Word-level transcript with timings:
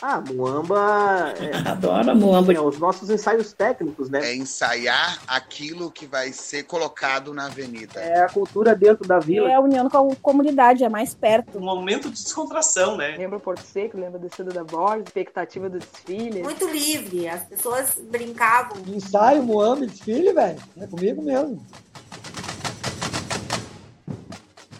Ah, 0.00 0.20
Muamba. 0.20 1.34
É, 1.40 1.56
Adoro 1.68 2.14
Muamba. 2.14 2.52
É, 2.52 2.60
os 2.60 2.78
nossos 2.78 3.10
ensaios 3.10 3.52
técnicos, 3.52 4.08
né? 4.08 4.20
É 4.30 4.36
ensaiar 4.36 5.20
aquilo 5.26 5.90
que 5.90 6.06
vai 6.06 6.32
ser 6.32 6.64
colocado 6.64 7.34
na 7.34 7.46
avenida. 7.46 8.00
É 8.00 8.22
a 8.22 8.28
cultura 8.28 8.74
dentro 8.74 9.06
da 9.06 9.18
vila. 9.18 9.50
É 9.50 9.54
a 9.54 9.60
união 9.60 9.88
com 9.88 10.12
a 10.12 10.16
comunidade, 10.16 10.84
é 10.84 10.88
mais 10.88 11.14
perto. 11.14 11.58
Um 11.58 11.64
momento 11.64 12.08
de 12.08 12.22
descontração, 12.22 12.96
né? 12.96 13.16
Lembra 13.16 13.38
o 13.38 13.40
Porto 13.40 13.62
Seco, 13.62 13.98
lembra 13.98 14.18
do 14.18 14.28
Descida 14.28 14.52
da 14.52 14.62
Borda, 14.62 15.02
expectativa 15.02 15.68
do 15.68 15.78
desfile. 15.78 16.42
Muito 16.42 16.68
livre, 16.68 17.28
as 17.28 17.42
pessoas 17.44 17.96
brincavam. 18.10 18.76
Ensaio, 18.86 19.42
Muamba, 19.42 19.86
desfile, 19.86 20.32
velho. 20.32 20.58
É 20.80 20.86
comigo 20.86 21.22
mesmo. 21.22 21.64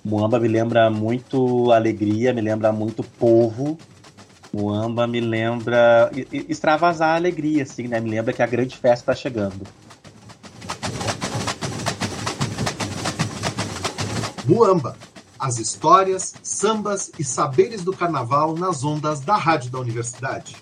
Muamba 0.05 0.39
me 0.39 0.48
lembra 0.48 0.89
muito 0.89 1.73
alegria, 1.73 2.32
me 2.32 2.41
lembra 2.41 2.73
muito 2.73 3.03
povo. 3.03 3.77
Muamba 4.52 5.07
me 5.07 5.20
lembra 5.20 6.11
extravasar 6.33 7.11
a 7.11 7.16
alegria, 7.16 7.62
assim, 7.62 7.87
né? 7.87 8.01
Me 8.01 8.11
lembra 8.11 8.33
que 8.33 8.43
a 8.43 8.47
grande 8.47 8.77
festa 8.77 9.12
está 9.12 9.15
chegando. 9.15 9.66
Muamba, 14.47 14.97
as 15.39 15.59
histórias, 15.59 16.34
sambas 16.42 17.12
e 17.19 17.23
saberes 17.23 17.84
do 17.84 17.92
carnaval 17.92 18.56
nas 18.56 18.83
ondas 18.83 19.20
da 19.20 19.37
Rádio 19.37 19.70
da 19.70 19.79
Universidade. 19.79 20.56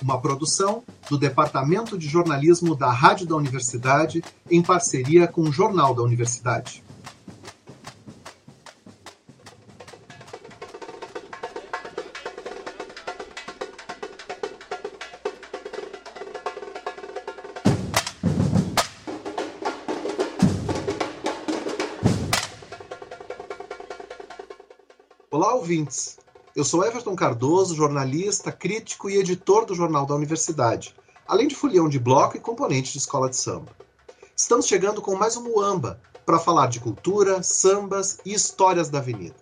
Uma 0.00 0.20
produção 0.20 0.82
do 1.10 1.18
Departamento 1.18 1.98
de 1.98 2.06
Jornalismo 2.08 2.76
da 2.76 2.92
Rádio 2.92 3.26
da 3.26 3.34
Universidade 3.34 4.22
em 4.48 4.62
parceria 4.62 5.26
com 5.26 5.42
o 5.42 5.52
Jornal 5.52 5.94
da 5.94 6.02
Universidade. 6.02 6.82
Olá, 25.42 25.54
ouvintes! 25.54 26.18
Eu 26.54 26.62
sou 26.64 26.84
Everton 26.84 27.16
Cardoso, 27.16 27.74
jornalista, 27.74 28.52
crítico 28.52 29.08
e 29.08 29.16
editor 29.16 29.64
do 29.64 29.74
Jornal 29.74 30.04
da 30.04 30.14
Universidade, 30.14 30.94
além 31.26 31.48
de 31.48 31.54
folião 31.54 31.88
de 31.88 31.98
bloco 31.98 32.36
e 32.36 32.40
componente 32.40 32.92
de 32.92 32.98
escola 32.98 33.30
de 33.30 33.36
samba. 33.36 33.72
Estamos 34.36 34.66
chegando 34.66 35.00
com 35.00 35.16
mais 35.16 35.38
um 35.38 35.44
Muamba 35.44 35.98
para 36.26 36.38
falar 36.38 36.66
de 36.66 36.78
cultura, 36.78 37.42
sambas 37.42 38.18
e 38.22 38.34
histórias 38.34 38.90
da 38.90 38.98
Avenida. 38.98 39.34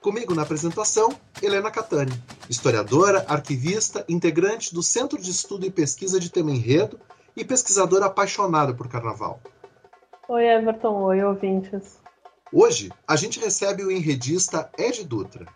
Comigo 0.00 0.34
na 0.34 0.42
apresentação, 0.42 1.08
Helena 1.40 1.70
Catani, 1.70 2.20
historiadora, 2.50 3.24
arquivista, 3.28 4.04
integrante 4.08 4.74
do 4.74 4.82
Centro 4.82 5.22
de 5.22 5.30
Estudo 5.30 5.64
e 5.64 5.70
Pesquisa 5.70 6.18
de 6.18 6.30
Tema 6.32 6.50
Enredo 6.50 6.98
e 7.36 7.44
pesquisadora 7.44 8.06
apaixonada 8.06 8.74
por 8.74 8.88
carnaval. 8.88 9.38
Oi, 10.28 10.44
Everton. 10.44 11.00
Oi, 11.04 11.22
ouvintes. 11.22 12.07
Hoje, 12.50 12.90
a 13.06 13.14
gente 13.14 13.38
recebe 13.38 13.84
o 13.84 13.90
enredista 13.90 14.70
Ed 14.78 15.04
Dutra. 15.04 15.46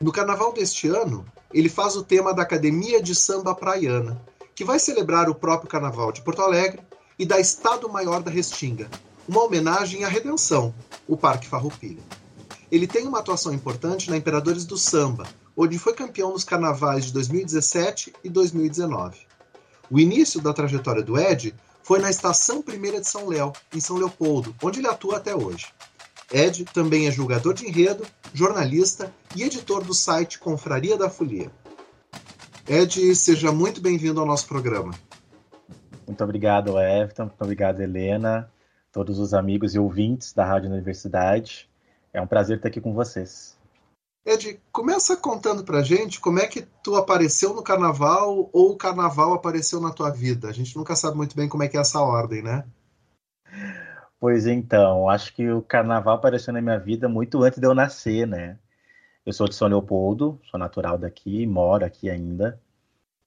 No 0.00 0.10
carnaval 0.10 0.50
deste 0.50 0.88
ano, 0.88 1.26
ele 1.52 1.68
faz 1.68 1.94
o 1.94 2.02
tema 2.02 2.32
da 2.32 2.42
Academia 2.42 3.02
de 3.02 3.14
Samba 3.14 3.54
Praiana, 3.54 4.18
que 4.54 4.64
vai 4.64 4.78
celebrar 4.78 5.28
o 5.28 5.34
próprio 5.34 5.68
carnaval 5.68 6.10
de 6.10 6.22
Porto 6.22 6.40
Alegre 6.40 6.80
e 7.18 7.26
da 7.26 7.38
Estado 7.38 7.86
Maior 7.90 8.22
da 8.22 8.30
Restinga, 8.30 8.88
uma 9.28 9.44
homenagem 9.44 10.04
à 10.04 10.08
Redenção, 10.08 10.74
o 11.06 11.18
Parque 11.18 11.46
Farroupilha. 11.46 12.02
Ele 12.72 12.86
tem 12.86 13.06
uma 13.06 13.18
atuação 13.18 13.52
importante 13.52 14.08
na 14.08 14.16
Imperadores 14.16 14.64
do 14.64 14.78
Samba, 14.78 15.26
onde 15.54 15.78
foi 15.78 15.92
campeão 15.92 16.32
nos 16.32 16.44
carnavais 16.44 17.06
de 17.06 17.12
2017 17.12 18.14
e 18.24 18.30
2019. 18.30 19.18
O 19.90 20.00
início 20.00 20.40
da 20.40 20.54
trajetória 20.54 21.02
do 21.02 21.18
Ed 21.18 21.54
foi 21.82 21.98
na 21.98 22.08
Estação 22.08 22.62
Primeira 22.62 23.00
de 23.00 23.08
São 23.08 23.28
Léo, 23.28 23.52
em 23.74 23.80
São 23.80 23.96
Leopoldo, 23.96 24.54
onde 24.62 24.80
ele 24.80 24.88
atua 24.88 25.18
até 25.18 25.34
hoje. 25.34 25.66
Ed 26.30 26.66
também 26.66 27.06
é 27.06 27.10
julgador 27.10 27.54
de 27.54 27.66
enredo, 27.66 28.06
jornalista 28.34 29.10
e 29.34 29.42
editor 29.42 29.82
do 29.82 29.94
site 29.94 30.38
Confraria 30.38 30.96
da 30.96 31.08
Folia. 31.08 31.50
Ed, 32.66 33.14
seja 33.14 33.50
muito 33.50 33.80
bem-vindo 33.80 34.20
ao 34.20 34.26
nosso 34.26 34.46
programa. 34.46 34.92
Muito 36.06 36.22
obrigado, 36.22 36.78
Everton. 36.78 37.24
Muito 37.24 37.40
obrigado, 37.40 37.80
Helena, 37.80 38.52
todos 38.92 39.18
os 39.18 39.32
amigos 39.32 39.74
e 39.74 39.78
ouvintes 39.78 40.34
da 40.34 40.44
Rádio 40.44 40.70
Universidade. 40.70 41.68
É 42.12 42.20
um 42.20 42.26
prazer 42.26 42.56
estar 42.56 42.68
aqui 42.68 42.80
com 42.80 42.92
vocês. 42.92 43.56
Ed, 44.26 44.60
começa 44.70 45.16
contando 45.16 45.64
pra 45.64 45.82
gente 45.82 46.20
como 46.20 46.40
é 46.40 46.46
que 46.46 46.60
tu 46.82 46.94
apareceu 46.96 47.54
no 47.54 47.62
carnaval 47.62 48.50
ou 48.52 48.72
o 48.72 48.76
carnaval 48.76 49.32
apareceu 49.32 49.80
na 49.80 49.90
tua 49.90 50.10
vida. 50.10 50.48
A 50.48 50.52
gente 50.52 50.76
nunca 50.76 50.94
sabe 50.94 51.16
muito 51.16 51.34
bem 51.34 51.48
como 51.48 51.62
é 51.62 51.68
que 51.68 51.78
é 51.78 51.80
essa 51.80 52.00
ordem, 52.00 52.42
né? 52.42 52.66
Pois 54.20 54.46
então, 54.46 55.08
acho 55.08 55.32
que 55.34 55.48
o 55.48 55.62
carnaval 55.62 56.16
apareceu 56.16 56.52
na 56.52 56.60
minha 56.60 56.78
vida 56.78 57.08
muito 57.08 57.42
antes 57.42 57.58
de 57.60 57.66
eu 57.66 57.74
nascer, 57.74 58.26
né? 58.26 58.58
Eu 59.24 59.32
sou 59.32 59.48
de 59.48 59.54
São 59.54 59.68
Leopoldo, 59.68 60.40
sou 60.50 60.58
natural 60.58 60.98
daqui, 60.98 61.46
moro 61.46 61.84
aqui 61.84 62.10
ainda. 62.10 62.60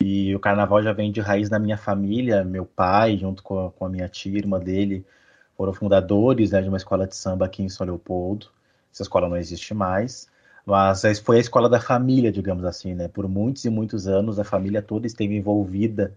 E 0.01 0.35
o 0.35 0.39
carnaval 0.39 0.83
já 0.83 0.93
vem 0.93 1.11
de 1.11 1.21
raiz 1.21 1.49
na 1.49 1.59
minha 1.59 1.77
família. 1.77 2.43
Meu 2.43 2.65
pai, 2.65 3.17
junto 3.17 3.43
com 3.43 3.67
a, 3.67 3.71
com 3.71 3.85
a 3.85 3.89
minha 3.89 4.09
tia, 4.09 4.37
irmã 4.37 4.59
dele, 4.59 5.05
foram 5.55 5.73
fundadores 5.73 6.51
né, 6.51 6.61
de 6.61 6.67
uma 6.69 6.77
escola 6.77 7.07
de 7.07 7.15
samba 7.15 7.45
aqui 7.45 7.63
em 7.63 7.69
São 7.69 7.85
Leopoldo. 7.85 8.47
Essa 8.93 9.03
escola 9.03 9.29
não 9.29 9.37
existe 9.37 9.73
mais. 9.73 10.27
Mas 10.65 11.03
foi 11.19 11.37
a 11.37 11.39
escola 11.39 11.69
da 11.69 11.79
família, 11.79 12.31
digamos 12.31 12.65
assim, 12.65 12.93
né? 12.95 13.07
Por 13.07 13.27
muitos 13.29 13.65
e 13.65 13.69
muitos 13.69 14.07
anos, 14.07 14.39
a 14.39 14.43
família 14.43 14.81
toda 14.81 15.07
esteve 15.07 15.35
envolvida 15.37 16.13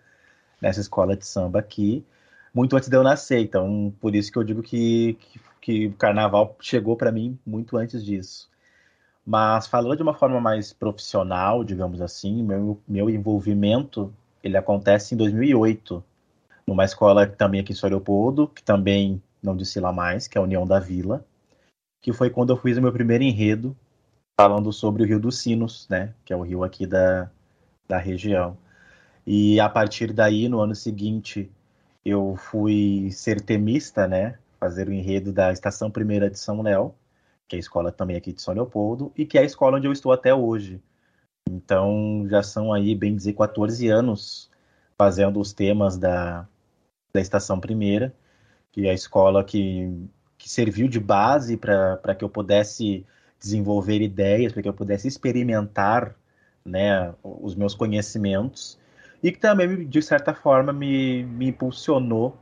nessa 0.61 0.81
escola 0.81 1.17
de 1.17 1.27
samba 1.27 1.61
aqui 1.61 2.05
muito 2.55 2.77
antes 2.77 2.89
de 2.89 2.97
eu 2.97 3.03
nascer. 3.03 3.41
Então, 3.41 3.93
por 4.01 4.15
isso 4.15 4.31
que 4.31 4.39
eu 4.39 4.45
digo 4.45 4.63
que, 4.63 5.15
que, 5.15 5.41
que 5.61 5.87
o 5.89 5.93
carnaval 5.95 6.57
chegou 6.61 6.97
para 6.97 7.13
mim 7.13 7.39
muito 7.45 7.77
antes 7.77 8.05
disso. 8.05 8.49
Mas 9.27 9.67
falando 9.67 9.97
de 9.97 10.03
uma 10.03 10.15
forma 10.15 10.41
mais 10.41 10.73
profissional, 10.73 11.65
digamos 11.65 12.01
assim, 12.01 12.43
meu, 12.43 12.81
meu 12.87 13.11
envolvimento 13.11 14.15
ele 14.43 14.59
acontece 14.59 15.15
em 15.15 15.19
2008, 15.19 16.05
numa 16.67 16.85
escola 16.85 17.27
também 17.27 17.61
aqui 17.61 17.73
em 17.73 17.75
São 17.75 17.89
Leopoldo, 17.89 18.47
que 18.47 18.63
também 18.63 19.23
não 19.43 19.57
disse 19.57 19.81
lá 19.81 19.91
mais, 19.91 20.29
que 20.29 20.37
é 20.37 20.41
a 20.41 20.45
União 20.45 20.67
da 20.67 20.79
Vila, 20.79 21.25
que 22.03 22.13
foi 22.13 22.29
quando 22.29 22.53
eu 22.53 22.57
fiz 22.59 22.77
o 22.77 22.83
meu 22.83 22.93
primeiro 22.93 23.25
enredo 23.25 23.75
falando 24.39 24.71
sobre 24.71 25.03
o 25.03 25.07
Rio 25.07 25.19
dos 25.19 25.39
Sinos, 25.39 25.89
né, 25.89 26.13
que 26.25 26.33
é 26.33 26.37
o 26.37 26.43
rio 26.43 26.63
aqui 26.63 26.87
da, 26.87 27.31
da 27.89 27.97
região. 27.97 28.59
E 29.27 29.59
a 29.59 29.69
partir 29.69 30.13
daí, 30.13 30.49
no 30.49 30.61
ano 30.61 30.75
seguinte, 30.75 31.51
eu 32.05 32.37
fui 32.37 33.11
ser 33.11 33.41
temista, 33.41 34.07
né? 34.07 34.39
Fazer 34.61 34.89
o 34.89 34.93
enredo 34.93 35.33
da 35.33 35.53
Estação 35.53 35.91
Primeira 35.91 36.31
de 36.31 36.39
São 36.39 36.63
Léo, 36.63 36.95
que 37.49 37.57
é 37.57 37.59
a 37.59 37.61
escola 37.61 37.91
também 37.91 38.17
aqui 38.17 38.33
de 38.33 38.43
São 38.43 38.55
Leopoldo, 38.55 39.13
e 39.17 39.25
que 39.27 39.39
é 39.39 39.43
a 39.43 39.45
escola 39.45 39.79
onde 39.79 39.87
eu 39.87 39.93
estou 39.93 40.13
até 40.13 40.35
hoje. 40.35 40.83
Então, 41.49 42.27
já 42.29 42.43
são 42.43 42.73
aí, 42.73 42.95
bem 42.95 43.15
dizer, 43.15 43.35
14 43.35 43.89
anos 43.89 44.51
fazendo 44.97 45.41
os 45.41 45.53
temas 45.53 45.97
da, 45.97 46.49
da 47.13 47.21
Estação 47.21 47.61
Primeira, 47.61 48.15
que 48.73 48.87
é 48.87 48.91
a 48.91 48.95
escola 48.95 49.45
que, 49.45 49.91
que 50.39 50.49
serviu 50.49 50.89
de 50.89 51.01
base 51.01 51.57
para 51.57 52.15
que 52.15 52.25
eu 52.25 52.29
pudesse 52.29 53.07
desenvolver 53.39 54.01
ideias, 54.01 54.53
para 54.53 54.63
que 54.63 54.69
eu 54.69 54.75
pudesse 54.75 55.07
experimentar 55.07 56.17
né, 56.65 57.15
os 57.23 57.55
meus 57.55 57.75
conhecimentos 57.75 58.79
e 59.25 59.33
que 59.33 59.39
também, 59.39 59.89
de 59.89 60.03
certa 60.03 60.35
forma, 60.35 60.71
me, 60.71 61.25
me 61.25 61.49
impulsionou 61.49 62.37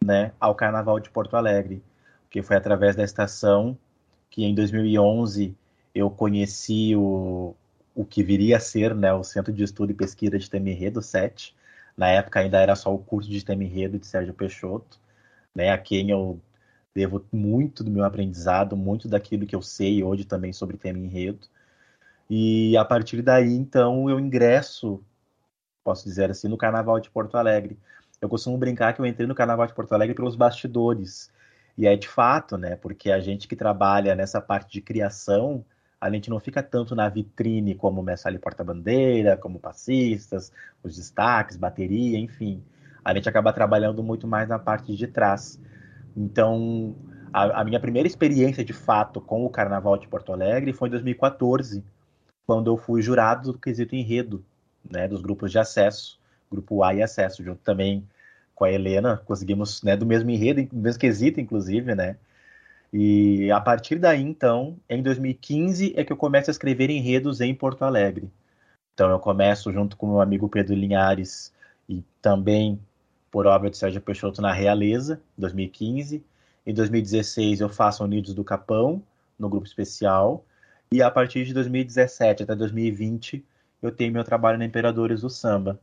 né, 0.00 0.30
ao 0.38 0.54
Carnaval 0.54 1.00
de 1.00 1.10
Porto 1.10 1.36
Alegre, 1.36 1.82
que 2.30 2.42
foi 2.42 2.54
através 2.54 2.94
da 2.94 3.02
estação 3.02 3.76
que 4.30 4.44
em 4.44 4.54
2011 4.54 5.56
eu 5.92 6.08
conheci 6.08 6.94
o, 6.94 7.56
o 7.92 8.04
que 8.04 8.22
viria 8.22 8.58
a 8.58 8.60
ser 8.60 8.94
né, 8.94 9.12
o 9.12 9.24
Centro 9.24 9.52
de 9.52 9.64
Estudo 9.64 9.90
e 9.90 9.94
Pesquisa 9.94 10.38
de 10.38 10.48
Temerredo 10.48 11.02
7. 11.02 11.56
Na 11.96 12.08
época 12.08 12.38
ainda 12.38 12.60
era 12.60 12.76
só 12.76 12.94
o 12.94 13.00
curso 13.00 13.28
de 13.28 13.44
Temerredo 13.44 13.98
de 13.98 14.06
Sérgio 14.06 14.32
Peixoto, 14.32 15.00
né, 15.52 15.72
a 15.72 15.78
quem 15.78 16.10
eu 16.10 16.40
devo 16.94 17.24
muito 17.32 17.82
do 17.82 17.90
meu 17.90 18.04
aprendizado, 18.04 18.76
muito 18.76 19.08
daquilo 19.08 19.44
que 19.44 19.56
eu 19.56 19.62
sei 19.62 20.04
hoje 20.04 20.24
também 20.24 20.52
sobre 20.52 20.76
Temerredo. 20.76 21.48
E 22.30 22.76
a 22.76 22.84
partir 22.84 23.22
daí, 23.22 23.52
então, 23.52 24.08
eu 24.08 24.20
ingresso 24.20 25.02
posso 25.88 26.04
dizer 26.04 26.30
assim, 26.30 26.48
no 26.48 26.58
Carnaval 26.58 27.00
de 27.00 27.08
Porto 27.08 27.38
Alegre. 27.38 27.78
Eu 28.20 28.28
costumo 28.28 28.58
brincar 28.58 28.92
que 28.92 29.00
eu 29.00 29.06
entrei 29.06 29.26
no 29.26 29.34
Carnaval 29.34 29.66
de 29.66 29.72
Porto 29.72 29.94
Alegre 29.94 30.14
pelos 30.14 30.36
bastidores. 30.36 31.32
E 31.78 31.86
é 31.86 31.96
de 31.96 32.06
fato, 32.06 32.58
né? 32.58 32.76
Porque 32.76 33.10
a 33.10 33.20
gente 33.20 33.48
que 33.48 33.56
trabalha 33.56 34.14
nessa 34.14 34.38
parte 34.38 34.70
de 34.70 34.82
criação, 34.82 35.64
a 35.98 36.10
gente 36.10 36.28
não 36.28 36.38
fica 36.38 36.62
tanto 36.62 36.94
na 36.94 37.08
vitrine 37.08 37.74
como 37.74 38.02
mestre 38.02 38.38
porta-bandeira, 38.38 39.34
como 39.38 39.58
passistas, 39.58 40.52
os 40.82 40.94
destaques, 40.94 41.56
bateria, 41.56 42.18
enfim. 42.18 42.62
A 43.02 43.14
gente 43.14 43.26
acaba 43.26 43.50
trabalhando 43.50 44.02
muito 44.02 44.26
mais 44.26 44.46
na 44.46 44.58
parte 44.58 44.94
de 44.94 45.06
trás. 45.06 45.58
Então, 46.14 46.94
a, 47.32 47.62
a 47.62 47.64
minha 47.64 47.80
primeira 47.80 48.06
experiência 48.06 48.62
de 48.62 48.74
fato 48.74 49.22
com 49.22 49.46
o 49.46 49.48
Carnaval 49.48 49.96
de 49.96 50.06
Porto 50.06 50.34
Alegre 50.34 50.74
foi 50.74 50.88
em 50.88 50.92
2014, 50.92 51.82
quando 52.46 52.70
eu 52.70 52.76
fui 52.76 53.00
jurado 53.00 53.52
do 53.52 53.58
quesito 53.58 53.96
enredo, 53.96 54.44
né, 54.90 55.08
dos 55.08 55.20
grupos 55.20 55.50
de 55.50 55.58
acesso, 55.58 56.18
grupo 56.50 56.82
A 56.82 56.94
e 56.94 57.02
acesso, 57.02 57.44
junto 57.44 57.60
também 57.62 58.06
com 58.54 58.64
a 58.64 58.72
Helena, 58.72 59.22
conseguimos, 59.24 59.82
né, 59.82 59.96
do 59.96 60.06
mesmo 60.06 60.30
enredo, 60.30 60.64
do 60.64 60.76
mesmo 60.76 61.00
quesito, 61.00 61.40
inclusive, 61.40 61.94
né, 61.94 62.16
e 62.92 63.50
a 63.50 63.60
partir 63.60 63.98
daí, 63.98 64.22
então, 64.22 64.76
em 64.88 65.02
2015 65.02 65.92
é 65.96 66.04
que 66.04 66.12
eu 66.12 66.16
começo 66.16 66.50
a 66.50 66.52
escrever 66.52 66.88
enredos 66.88 67.40
em 67.40 67.54
Porto 67.54 67.82
Alegre. 67.82 68.30
Então 68.94 69.10
eu 69.10 69.18
começo 69.18 69.72
junto 69.72 69.96
com 69.96 70.06
meu 70.08 70.20
amigo 70.20 70.48
Pedro 70.48 70.74
Linhares 70.74 71.52
e 71.88 72.02
também 72.22 72.80
por 73.30 73.46
obra 73.46 73.70
de 73.70 73.76
Sérgio 73.76 74.00
Peixoto 74.00 74.40
na 74.40 74.52
Realeza, 74.52 75.20
2015. 75.36 76.24
Em 76.66 76.74
2016 76.74 77.60
eu 77.60 77.68
faço 77.68 78.02
Unidos 78.02 78.34
do 78.34 78.42
Capão, 78.42 79.02
no 79.38 79.48
grupo 79.48 79.66
especial. 79.66 80.44
E 80.90 81.02
a 81.02 81.10
partir 81.10 81.44
de 81.44 81.52
2017 81.52 82.42
até 82.42 82.56
2020 82.56 83.44
eu 83.82 83.90
tenho 83.92 84.12
meu 84.12 84.24
trabalho 84.24 84.58
na 84.58 84.64
Imperadores 84.64 85.20
do 85.22 85.30
Samba, 85.30 85.78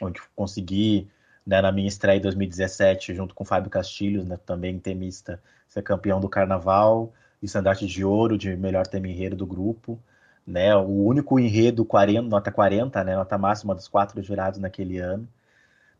onde 0.00 0.20
consegui, 0.34 1.08
né, 1.46 1.60
na 1.60 1.72
minha 1.72 1.88
estreia 1.88 2.18
em 2.18 2.22
2017, 2.22 3.14
junto 3.14 3.34
com 3.34 3.44
Fábio 3.44 3.70
Castilhos, 3.70 4.26
né, 4.26 4.38
também 4.46 4.78
temista, 4.78 5.42
ser 5.68 5.82
campeão 5.82 6.20
do 6.20 6.28
Carnaval 6.28 7.12
estandarte 7.42 7.86
de 7.86 8.04
ouro 8.04 8.38
de 8.38 8.56
melhor 8.56 8.86
tema 8.86 9.08
enredo 9.08 9.36
do 9.36 9.46
grupo. 9.46 9.98
Né, 10.44 10.74
o 10.74 11.04
único 11.04 11.38
enredo 11.38 11.84
40, 11.84 12.22
nota 12.22 12.50
40, 12.50 13.04
né, 13.04 13.14
nota 13.14 13.38
máxima 13.38 13.76
dos 13.76 13.86
quatro 13.86 14.20
jurados 14.22 14.58
naquele 14.58 14.98
ano. 14.98 15.28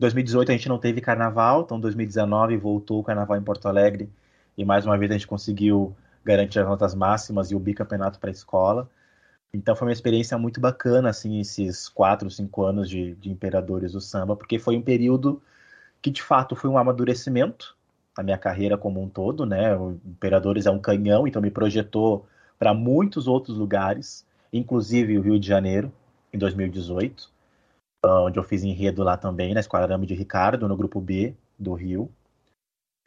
2018 0.00 0.50
a 0.50 0.52
gente 0.52 0.68
não 0.68 0.78
teve 0.78 1.00
carnaval, 1.00 1.62
então 1.62 1.78
2019 1.78 2.56
voltou 2.56 2.98
o 2.98 3.04
carnaval 3.04 3.36
em 3.36 3.42
Porto 3.42 3.68
Alegre 3.68 4.10
e 4.58 4.64
mais 4.64 4.84
uma 4.84 4.98
vez 4.98 5.12
a 5.12 5.14
gente 5.14 5.28
conseguiu 5.28 5.94
garantir 6.24 6.58
as 6.58 6.66
notas 6.66 6.92
máximas 6.92 7.52
e 7.52 7.54
o 7.54 7.60
bicampeonato 7.60 8.18
para 8.18 8.30
a 8.30 8.32
escola. 8.32 8.90
Então 9.54 9.76
foi 9.76 9.86
uma 9.86 9.92
experiência 9.92 10.38
muito 10.38 10.60
bacana, 10.60 11.10
assim, 11.10 11.38
esses 11.38 11.88
quatro, 11.88 12.30
cinco 12.30 12.64
anos 12.64 12.88
de, 12.88 13.14
de 13.16 13.30
Imperadores 13.30 13.92
do 13.92 14.00
Samba, 14.00 14.34
porque 14.34 14.58
foi 14.58 14.76
um 14.76 14.82
período 14.82 15.42
que 16.00 16.10
de 16.10 16.22
fato 16.22 16.56
foi 16.56 16.70
um 16.70 16.78
amadurecimento 16.78 17.76
na 18.16 18.22
minha 18.24 18.38
carreira 18.38 18.78
como 18.78 19.02
um 19.02 19.08
todo, 19.08 19.44
né? 19.44 19.76
O 19.76 19.92
Imperadores 20.06 20.66
é 20.66 20.70
um 20.70 20.78
canhão, 20.78 21.26
então 21.26 21.42
me 21.42 21.50
projetou 21.50 22.26
para 22.58 22.72
muitos 22.72 23.26
outros 23.26 23.56
lugares, 23.58 24.26
inclusive 24.52 25.18
o 25.18 25.22
Rio 25.22 25.38
de 25.38 25.46
Janeiro, 25.46 25.92
em 26.32 26.38
2018, 26.38 27.30
onde 28.04 28.38
eu 28.38 28.42
fiz 28.42 28.64
enredo 28.64 29.02
lá 29.02 29.16
também, 29.16 29.54
na 29.54 29.60
Escola 29.60 29.84
Arame 29.84 30.06
de 30.06 30.14
Ricardo, 30.14 30.66
no 30.66 30.76
grupo 30.76 31.00
B 31.00 31.34
do 31.58 31.74
Rio. 31.74 32.10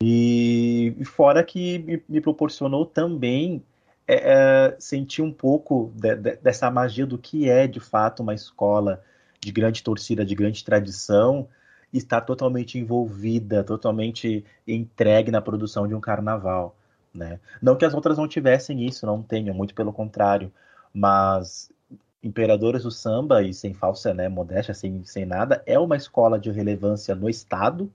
E 0.02 0.96
fora 1.06 1.44
que 1.44 1.80
me, 1.80 2.04
me 2.08 2.22
proporcionou 2.22 2.86
também 2.86 3.64
é, 4.08 4.16
é, 4.16 4.76
sentir 4.80 5.22
um 5.22 5.32
pouco 5.32 5.92
de, 5.96 6.16
de, 6.16 6.36
dessa 6.38 6.70
magia 6.70 7.06
do 7.06 7.18
que 7.18 7.50
é 7.50 7.68
de 7.68 7.80
fato 7.80 8.22
uma 8.22 8.34
escola 8.34 9.04
de 9.40 9.52
grande 9.52 9.84
torcida, 9.84 10.26
de 10.26 10.36
grande 10.36 10.64
tradição, 10.64 11.48
estar 11.94 12.22
totalmente 12.22 12.78
envolvida, 12.78 13.64
totalmente 13.64 14.44
entregue 14.68 15.32
na 15.32 15.42
produção 15.42 15.88
de 15.88 15.96
um 15.96 16.02
carnaval. 16.02 16.76
Né? 17.14 17.40
Não 17.62 17.76
que 17.76 17.86
as 17.86 17.94
outras 17.94 18.18
não 18.18 18.28
tivessem 18.28 18.86
isso, 18.86 19.06
não 19.06 19.22
tenham, 19.22 19.56
muito 19.56 19.74
pelo 19.74 19.94
contrário, 19.94 20.52
mas 20.94 21.72
Imperadores 22.26 22.82
do 22.82 22.90
Samba, 22.90 23.44
e 23.44 23.54
sem 23.54 23.76
falsa 23.76 24.12
né, 24.12 24.28
modéstia, 24.28 24.74
sem, 24.74 25.04
sem 25.04 25.26
nada, 25.26 25.62
é 25.64 25.78
uma 25.78 25.96
escola 25.96 26.40
de 26.40 26.50
relevância 26.50 27.14
no 27.14 27.30
Estado, 27.30 27.92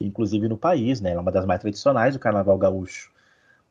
inclusive 0.00 0.48
no 0.48 0.56
país, 0.56 1.00
né? 1.00 1.10
É 1.10 1.18
uma 1.18 1.32
das 1.32 1.44
mais 1.44 1.60
tradicionais 1.60 2.14
do 2.14 2.20
Carnaval 2.20 2.56
Gaúcho. 2.56 3.10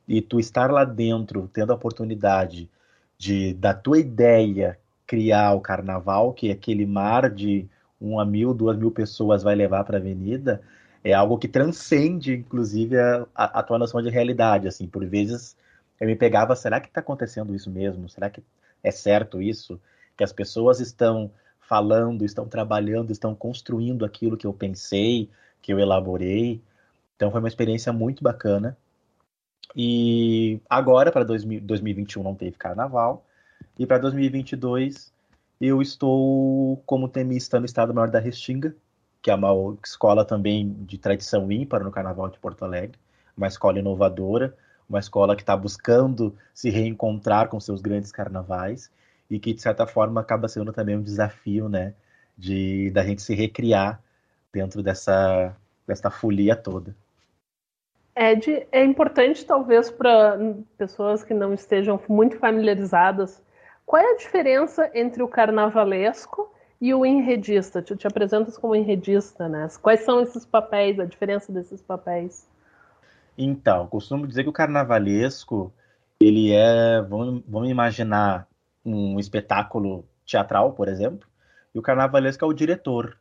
E 0.07 0.21
tu 0.21 0.39
estar 0.39 0.71
lá 0.71 0.83
dentro, 0.83 1.50
tendo 1.53 1.71
a 1.71 1.75
oportunidade 1.75 2.69
de, 3.17 3.53
da 3.53 3.73
tua 3.73 4.00
ideia, 4.00 4.77
criar 5.07 5.53
o 5.53 5.61
Carnaval, 5.61 6.33
que 6.33 6.51
aquele 6.51 6.85
mar 6.85 7.29
de 7.29 7.67
uma 8.00 8.25
mil, 8.25 8.53
duas 8.53 8.77
mil 8.77 8.91
pessoas 8.91 9.44
vai 9.44 9.55
levar 9.55 9.83
para 9.83 9.97
a 9.97 10.00
avenida, 10.00 10.61
é 11.03 11.13
algo 11.13 11.38
que 11.38 11.47
transcende, 11.47 12.33
inclusive, 12.33 12.97
a, 12.97 13.25
a, 13.35 13.63
tua 13.63 13.77
noção 13.77 14.01
de 14.01 14.09
realidade. 14.09 14.67
Assim, 14.67 14.88
por 14.88 15.05
vezes 15.05 15.55
eu 16.00 16.07
me 16.07 16.15
pegava, 16.15 16.55
será 16.55 16.79
que 16.79 16.88
está 16.88 17.01
acontecendo 17.01 17.55
isso 17.55 17.69
mesmo? 17.69 18.09
Será 18.09 18.29
que 18.29 18.41
é 18.83 18.91
certo 18.91 19.41
isso? 19.41 19.79
Que 20.17 20.23
as 20.23 20.33
pessoas 20.33 20.79
estão 20.79 21.31
falando, 21.59 22.23
estão 22.23 22.47
trabalhando, 22.47 23.11
estão 23.11 23.35
construindo 23.35 24.05
aquilo 24.05 24.38
que 24.38 24.47
eu 24.47 24.53
pensei, 24.53 25.29
que 25.61 25.73
eu 25.73 25.79
elaborei. 25.79 26.61
Então 27.15 27.31
foi 27.31 27.39
uma 27.39 27.47
experiência 27.47 27.91
muito 27.91 28.23
bacana. 28.23 28.77
E 29.75 30.60
agora, 30.70 31.12
para 31.12 31.24
2021, 31.24 32.22
não 32.22 32.36
teve 32.36 32.58
carnaval. 32.58 33.25
E 33.78 33.86
para 33.86 33.98
2022, 33.98 35.12
eu 35.60 35.81
estou 35.81 36.81
como 36.86 37.08
temista 37.08 37.60
no 37.60 37.66
Estado 37.66 37.94
Maior 37.94 38.10
da 38.10 38.20
Restinga, 38.20 38.75
que 39.22 39.31
é 39.31 39.36
uma 39.36 39.78
escola 39.84 40.25
também 40.25 40.74
de 40.81 40.98
tradição 40.98 41.52
ímpar 41.52 41.84
no 41.84 41.92
Carnaval 41.92 42.30
de 42.30 42.38
Porto 42.38 42.66
Alegre, 42.66 43.00
uma 43.36 43.48
escola 43.48 43.80
inovadora, 43.80 44.56
uma 44.88 45.00
escola 45.00 45.36
que 45.36 45.42
está 45.42 45.56
buscando 45.56 46.36
se 46.54 46.70
reencontrar 46.70 47.48
com 47.48 47.60
seus 47.60 47.81
grandes 47.81 48.12
carnavais 48.12 48.92
e 49.30 49.40
que, 49.40 49.54
de 49.54 49.62
certa 49.62 49.88
forma, 49.88 50.22
acaba 50.22 50.48
sendo 50.48 50.74
também 50.74 50.98
um 50.98 51.02
desafio, 51.02 51.70
né, 51.70 51.94
de 52.38 52.92
da 52.92 53.04
gente 53.04 53.22
se 53.22 53.34
recriar 53.34 54.02
dentro 54.52 54.84
dessa, 54.84 55.56
dessa 55.88 56.12
folia 56.12 56.56
toda. 56.56 56.96
Ed, 58.15 58.68
é 58.71 58.83
importante, 58.83 59.45
talvez, 59.45 59.89
para 59.89 60.38
pessoas 60.77 61.24
que 61.24 61.33
não 61.33 61.54
estejam 61.54 62.00
muito 62.07 62.38
familiarizadas, 62.38 63.42
qual 63.86 64.01
é 64.01 64.12
a 64.12 64.18
diferença 64.18 64.89
entre 64.94 65.24
o 65.24 65.27
carnavalesco 65.27 66.54
e 66.80 66.94
o 66.94 67.06
enredista? 67.06 67.81
Tu 67.81 67.95
te 67.95 68.06
apresentas 68.06 68.57
como 68.57 68.75
enredista, 68.75 69.50
né? 69.50 69.68
Quais 69.81 70.01
são 70.01 70.21
esses 70.21 70.45
papéis, 70.45 71.00
a 71.00 71.06
diferença 71.06 71.51
desses 71.51 71.81
papéis? 71.81 72.48
Então, 73.38 73.88
costumo 73.88 74.27
dizer 74.27 74.44
que 74.44 74.50
o 74.50 74.54
carnavalesco, 74.54 75.74
ele 76.19 76.51
é, 76.54 77.01
vamos, 77.01 77.44
vamos 77.48 77.69
imaginar 77.69 78.48
um 78.86 79.19
espetáculo 79.19 80.06
teatral, 80.25 80.74
por 80.74 80.88
exemplo, 80.88 81.27
e 81.74 81.80
o 81.80 81.81
carnavalesco 81.81 82.45
é 82.45 82.48
o 82.48 82.54
diretor. 82.54 83.18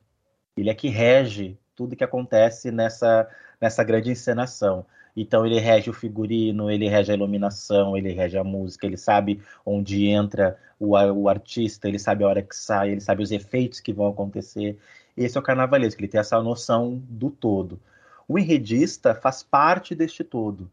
Ele 0.55 0.69
é 0.69 0.75
que 0.75 0.89
rege 0.89 1.59
tudo 1.75 1.97
que 1.97 2.05
acontece 2.05 2.71
nessa, 2.71 3.27
nessa 3.63 3.85
grande 3.85 4.11
encenação. 4.11 4.85
Então 5.17 5.47
ele 5.47 5.61
rege 5.61 5.89
o 5.89 5.93
figurino, 5.93 6.69
ele 6.69 6.89
rege 6.89 7.13
a 7.13 7.15
iluminação, 7.15 7.97
ele 7.97 8.11
rege 8.11 8.37
a 8.37 8.43
música, 8.43 8.87
ele 8.87 8.97
sabe 8.97 9.41
onde 9.65 10.09
entra 10.09 10.59
o, 10.81 10.97
o 10.97 11.29
artista, 11.29 11.87
ele 11.87 11.99
sabe 11.99 12.25
a 12.25 12.27
hora 12.27 12.43
que 12.43 12.57
sai, 12.57 12.91
ele 12.91 13.01
sabe 13.01 13.23
os 13.23 13.31
efeitos 13.31 13.79
que 13.79 13.93
vão 13.93 14.09
acontecer. 14.09 14.79
Esse 15.17 15.37
é 15.37 15.41
o 15.41 15.45
carnavalesco, 15.45 16.01
ele 16.01 16.09
tem 16.09 16.21
essa 16.21 16.43
noção 16.43 17.01
do 17.09 17.31
todo. 17.31 17.79
O 18.27 18.37
enredista 18.37 19.15
faz 19.15 19.45
parte 19.45 19.95
deste 19.95 20.25
todo. 20.25 20.69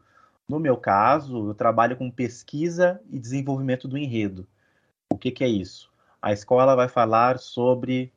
No 0.47 0.59
meu 0.59 0.75
caso, 0.75 1.49
eu 1.49 1.53
trabalho 1.53 1.95
com 1.95 2.09
pesquisa 2.09 2.99
e 3.11 3.19
desenvolvimento 3.19 3.87
do 3.87 3.97
enredo. 3.99 4.47
O 5.11 5.17
que, 5.17 5.29
que 5.29 5.43
é 5.43 5.47
isso? 5.47 5.91
A 6.19 6.33
escola 6.33 6.75
vai 6.75 6.87
falar 6.87 7.37
sobre 7.37 8.11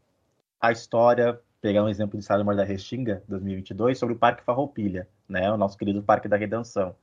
a 0.58 0.72
história 0.72 1.38
pegar 1.62 1.84
um 1.84 1.88
exemplo 1.88 2.18
de 2.18 2.24
Estado 2.24 2.44
da 2.44 2.64
Restinga, 2.64 3.22
2022, 3.28 3.96
sobre 3.96 4.16
o 4.16 4.18
Parque 4.18 4.42
Farroupilha, 4.42 5.08
né, 5.28 5.50
o 5.50 5.56
nosso 5.56 5.78
querido 5.78 6.02
Parque 6.02 6.26
da 6.26 6.36
Redenção. 6.36 6.94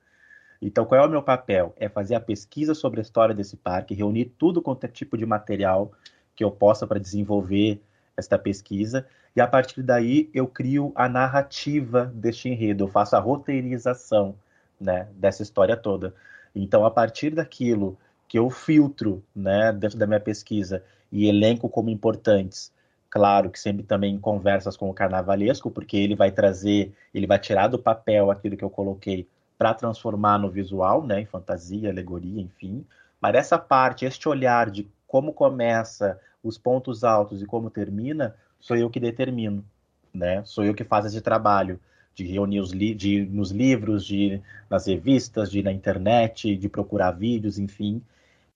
Então, 0.62 0.86
qual 0.86 1.02
é 1.02 1.08
o 1.08 1.10
meu 1.10 1.24
papel? 1.24 1.74
É 1.78 1.88
fazer 1.88 2.16
a 2.16 2.20
pesquisa 2.20 2.76
sobre 2.76 3.00
a 3.00 3.02
história 3.02 3.34
desse 3.34 3.56
parque, 3.56 3.96
reunir 3.96 4.26
tudo 4.38 4.62
quanto 4.62 4.84
é 4.84 4.90
tipo 4.90 5.18
de 5.18 5.26
material 5.26 5.94
que 6.36 6.44
eu 6.44 6.52
possa 6.52 6.86
para 6.86 7.00
desenvolver 7.00 7.82
esta 8.18 8.38
pesquisa, 8.38 9.08
e 9.34 9.40
a 9.40 9.48
partir 9.48 9.82
daí 9.82 10.30
eu 10.34 10.46
crio 10.46 10.92
a 10.94 11.08
narrativa 11.08 12.12
deste 12.14 12.50
enredo, 12.50 12.84
eu 12.84 12.90
faço 12.90 13.16
a 13.16 13.20
roteirização 13.20 14.36
né, 14.78 15.08
dessa 15.14 15.42
história 15.42 15.78
toda. 15.78 16.14
Então, 16.54 16.86
a 16.86 16.92
partir 16.92 17.30
daquilo 17.30 17.98
que 18.28 18.38
eu 18.38 18.50
filtro 18.50 19.24
né, 19.34 19.72
dentro 19.72 19.98
da 19.98 20.06
minha 20.06 20.20
pesquisa 20.20 20.84
e 21.10 21.30
elenco 21.30 21.70
como 21.70 21.90
importantes, 21.90 22.74
claro 23.10 23.50
que 23.50 23.60
sempre 23.60 23.84
também 23.84 24.16
em 24.16 24.20
conversas 24.20 24.78
com 24.78 24.90
o 24.90 24.94
carnavalesco, 24.94 25.72
porque 25.72 25.98
ele 25.98 26.16
vai 26.16 26.32
trazer, 26.32 26.94
ele 27.14 27.28
vai 27.28 27.40
tirar 27.40 27.68
do 27.68 27.80
papel 27.80 28.32
aquilo 28.32 28.58
que 28.58 28.64
eu 28.64 28.70
coloquei 28.70 29.28
para 29.58 29.74
transformar 29.74 30.38
no 30.38 30.50
visual, 30.50 31.06
né, 31.06 31.22
em 31.22 31.26
fantasia, 31.26 31.90
alegoria, 31.90 32.42
enfim. 32.42 32.86
Mas 33.20 33.36
essa 33.36 33.58
parte, 33.58 34.06
este 34.06 34.30
olhar 34.30 34.70
de 34.70 34.88
como 35.06 35.34
começa, 35.34 36.20
os 36.44 36.58
pontos 36.58 37.04
altos 37.04 37.42
e 37.42 37.46
como 37.46 37.70
termina, 37.70 38.36
sou 38.60 38.78
eu 38.78 38.90
que 38.90 39.00
determino, 39.00 39.66
né? 40.14 40.44
Sou 40.46 40.64
eu 40.64 40.74
que 40.74 40.84
faço 40.84 41.08
esse 41.08 41.20
trabalho 41.20 41.80
de 42.16 42.26
reunir 42.26 42.60
os 42.60 42.72
li 42.72 42.94
de 42.94 43.26
nos 43.26 43.52
livros, 43.52 44.06
de 44.06 44.42
nas 44.70 44.88
revistas, 44.88 45.52
de 45.52 45.64
na 45.64 45.72
internet, 45.72 46.56
de 46.56 46.70
procurar 46.70 47.12
vídeos, 47.12 47.58
enfim, 47.58 48.02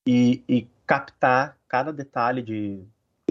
e, 0.06 0.44
e 0.48 0.68
captar 0.86 1.58
cada 1.68 1.92
detalhe 1.92 2.42
de, 2.42 2.82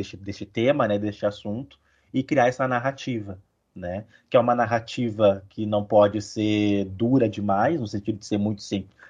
deste, 0.03 0.17
deste 0.17 0.45
tema, 0.45 0.87
né, 0.89 0.99
deste 0.99 1.25
assunto, 1.25 1.79
e 2.13 2.23
criar 2.23 2.49
essa 2.49 2.69
narrativa, 2.69 3.39
né? 3.75 4.05
Que 4.29 4.37
é 4.37 4.41
uma 4.41 4.55
narrativa 4.55 5.43
que 5.49 5.65
não 5.65 5.85
pode 5.85 6.21
ser 6.21 6.85
dura 6.87 7.29
demais, 7.29 7.81
no 7.81 7.87
sentido 7.87 8.19
de 8.19 8.27
ser 8.27 8.39
muito, 8.39 8.63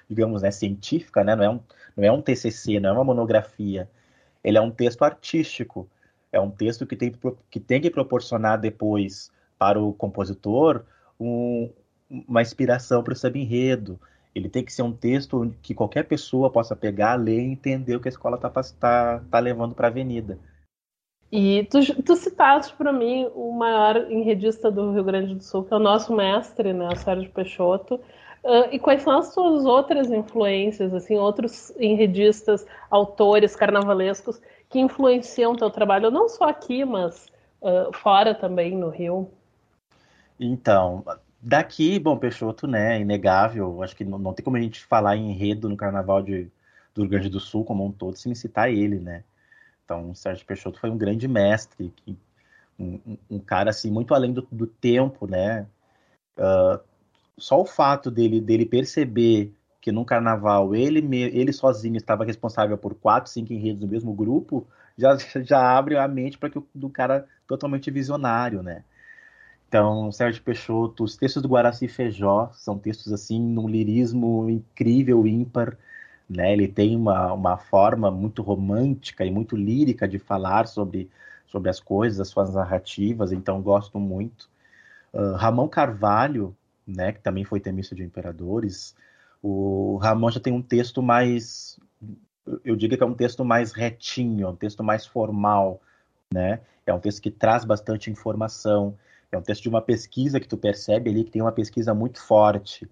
digamos, 0.09 0.41
né, 0.41 0.51
científica, 0.51 1.23
né? 1.23 1.35
Não 1.35 1.43
é 1.43 1.49
um, 1.49 1.59
não 1.97 2.03
é 2.03 2.11
um 2.11 2.21
TCC, 2.21 2.79
não 2.79 2.89
é 2.91 2.93
uma 2.93 3.03
monografia. 3.03 3.89
ele 4.43 4.57
é 4.57 4.61
um 4.61 4.71
texto 4.71 5.03
artístico, 5.03 5.89
é 6.31 6.39
um 6.39 6.51
texto 6.51 6.85
que 6.85 6.95
tem 6.95 7.11
que, 7.49 7.59
tem 7.59 7.81
que 7.81 7.89
proporcionar 7.89 8.59
depois 8.59 9.31
para 9.57 9.79
o 9.79 9.93
compositor 9.93 10.83
um, 11.19 11.69
uma 12.09 12.41
inspiração 12.41 13.03
para 13.03 13.13
o 13.13 13.15
samba-enredo. 13.15 13.99
Ele 14.35 14.49
tem 14.49 14.63
que 14.65 14.73
ser 14.73 14.81
um 14.81 14.91
texto 14.91 15.53
que 15.61 15.75
qualquer 15.75 16.03
pessoa 16.05 16.49
possa 16.49 16.75
pegar, 16.75 17.15
ler 17.15 17.39
e 17.39 17.51
entender 17.51 17.95
o 17.95 17.99
que 17.99 18.07
a 18.07 18.11
escola 18.11 18.35
está 18.35 18.49
tá, 18.49 19.23
tá 19.29 19.39
levando 19.39 19.75
para 19.75 19.87
a 19.87 19.91
avenida. 19.91 20.39
E 21.35 21.63
tu, 21.63 21.79
tu 22.03 22.15
citaste 22.15 22.75
para 22.75 22.93
mim 22.93 23.27
o 23.33 23.53
maior 23.53 24.11
enredista 24.11 24.69
do 24.69 24.91
Rio 24.91 25.03
Grande 25.03 25.33
do 25.33 25.43
Sul, 25.43 25.63
que 25.63 25.73
é 25.73 25.77
o 25.77 25.79
nosso 25.79 26.15
mestre, 26.15 26.73
né, 26.73 26.87
o 26.87 26.95
Sérgio 26.95 27.31
Peixoto. 27.31 27.95
Uh, 28.43 28.69
e 28.71 28.77
quais 28.77 29.01
são 29.01 29.17
as 29.17 29.33
suas 29.33 29.65
outras 29.65 30.11
influências, 30.11 30.93
assim, 30.93 31.17
outros 31.17 31.71
enredistas, 31.79 32.67
autores 32.87 33.55
carnavalescos 33.55 34.39
que 34.69 34.79
influenciam 34.79 35.53
o 35.53 35.57
teu 35.57 35.71
trabalho, 35.71 36.11
não 36.11 36.29
só 36.29 36.43
aqui, 36.43 36.85
mas 36.85 37.25
uh, 37.63 37.91
fora 37.93 38.35
também, 38.35 38.77
no 38.77 38.89
Rio? 38.89 39.27
Então, 40.39 41.03
daqui, 41.41 41.97
bom, 41.97 42.15
Peixoto, 42.15 42.67
né, 42.67 43.01
inegável, 43.01 43.81
acho 43.81 43.95
que 43.95 44.05
não, 44.05 44.19
não 44.19 44.33
tem 44.33 44.43
como 44.43 44.57
a 44.57 44.61
gente 44.61 44.85
falar 44.85 45.17
em 45.17 45.31
enredo 45.31 45.67
no 45.67 45.75
Carnaval 45.75 46.21
de, 46.21 46.51
do 46.93 47.01
Rio 47.01 47.09
Grande 47.09 47.29
do 47.29 47.39
Sul 47.39 47.65
como 47.65 47.83
um 47.83 47.91
todo 47.91 48.17
sem 48.17 48.35
citar 48.35 48.69
ele, 48.69 48.99
né. 48.99 49.23
Então, 49.85 50.11
o 50.11 50.15
Sérgio 50.15 50.45
Peixoto 50.45 50.79
foi 50.79 50.89
um 50.89 50.97
grande 50.97 51.27
mestre, 51.27 51.91
que, 51.95 52.17
um, 52.79 53.17
um 53.29 53.39
cara, 53.39 53.69
assim, 53.69 53.91
muito 53.91 54.13
além 54.13 54.33
do, 54.33 54.47
do 54.51 54.65
tempo, 54.65 55.27
né, 55.27 55.67
uh, 56.37 56.79
só 57.37 57.61
o 57.61 57.65
fato 57.65 58.09
dele, 58.09 58.39
dele 58.39 58.65
perceber 58.65 59.53
que 59.81 59.91
num 59.91 60.05
carnaval 60.05 60.73
ele, 60.73 60.99
ele 61.13 61.51
sozinho 61.51 61.97
estava 61.97 62.23
responsável 62.23 62.77
por 62.77 62.95
quatro, 62.95 63.29
cinco 63.29 63.51
enredos 63.51 63.81
do 63.81 63.87
mesmo 63.87 64.13
grupo, 64.13 64.65
já, 64.97 65.17
já 65.43 65.77
abre 65.77 65.97
a 65.97 66.07
mente 66.07 66.37
para 66.37 66.49
que 66.49 66.57
o 66.57 66.65
do 66.73 66.89
cara 66.89 67.27
totalmente 67.47 67.91
visionário, 67.91 68.63
né? 68.63 68.83
Então, 69.67 70.11
Sérgio 70.11 70.43
Peixoto, 70.43 71.03
os 71.03 71.17
textos 71.17 71.41
do 71.41 71.49
Guaraci 71.49 71.87
Feijó 71.87 72.51
são 72.53 72.77
textos 72.77 73.11
assim 73.11 73.41
num 73.41 73.67
lirismo 73.67 74.47
incrível, 74.49 75.25
ímpar, 75.25 75.77
né? 76.29 76.53
Ele 76.53 76.67
tem 76.67 76.95
uma, 76.95 77.33
uma 77.33 77.57
forma 77.57 78.09
muito 78.11 78.41
romântica 78.41 79.25
e 79.25 79.31
muito 79.31 79.55
lírica 79.55 80.07
de 80.07 80.19
falar 80.19 80.67
sobre, 80.67 81.09
sobre 81.47 81.69
as 81.69 81.79
coisas, 81.79 82.19
as 82.19 82.29
suas 82.29 82.53
narrativas, 82.53 83.31
então 83.31 83.61
gosto 83.61 83.99
muito. 83.99 84.49
Uh, 85.13 85.33
Ramon 85.35 85.67
Carvalho, 85.67 86.55
né, 86.87 87.11
que 87.11 87.21
também 87.21 87.43
foi 87.43 87.59
temista 87.59 87.95
de 87.95 88.03
imperadores, 88.03 88.95
o 89.41 89.97
Ramon 89.97 90.31
já 90.31 90.39
tem 90.39 90.53
um 90.53 90.61
texto 90.61 91.01
mais, 91.01 91.77
eu 92.63 92.75
diria 92.75 92.97
que 92.97 93.03
é 93.03 93.07
um 93.07 93.13
texto 93.13 93.43
mais 93.43 93.73
retinho, 93.73 94.49
um 94.49 94.55
texto 94.55 94.83
mais 94.83 95.05
formal, 95.05 95.81
né? 96.33 96.61
É 96.85 96.93
um 96.93 96.99
texto 96.99 97.21
que 97.21 97.29
traz 97.29 97.65
bastante 97.65 98.09
informação, 98.09 98.97
é 99.31 99.37
um 99.37 99.41
texto 99.41 99.63
de 99.63 99.69
uma 99.69 99.81
pesquisa 99.81 100.39
que 100.39 100.47
tu 100.47 100.57
percebe 100.57 101.09
ali 101.09 101.23
que 101.25 101.31
tem 101.31 101.41
uma 101.41 101.51
pesquisa 101.51 101.93
muito 101.93 102.21
forte. 102.21 102.89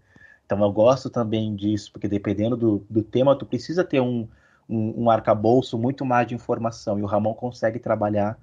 Então 0.52 0.66
eu 0.66 0.72
gosto 0.74 1.10
também 1.10 1.56
disso, 1.56 1.90
porque 1.94 2.10
dependendo 2.10 2.58
do, 2.58 2.86
do 2.90 3.02
tema, 3.02 3.38
tu 3.38 3.46
precisa 3.46 3.86
ter 3.86 4.02
um, 4.02 4.28
um, 4.68 5.04
um 5.04 5.10
arcabouço 5.10 5.78
muito 5.78 6.04
mais 6.04 6.28
de 6.28 6.36
informação, 6.36 7.00
e 7.00 7.02
o 7.02 7.06
Ramon 7.06 7.34
consegue 7.34 7.80
trabalhar 7.80 8.38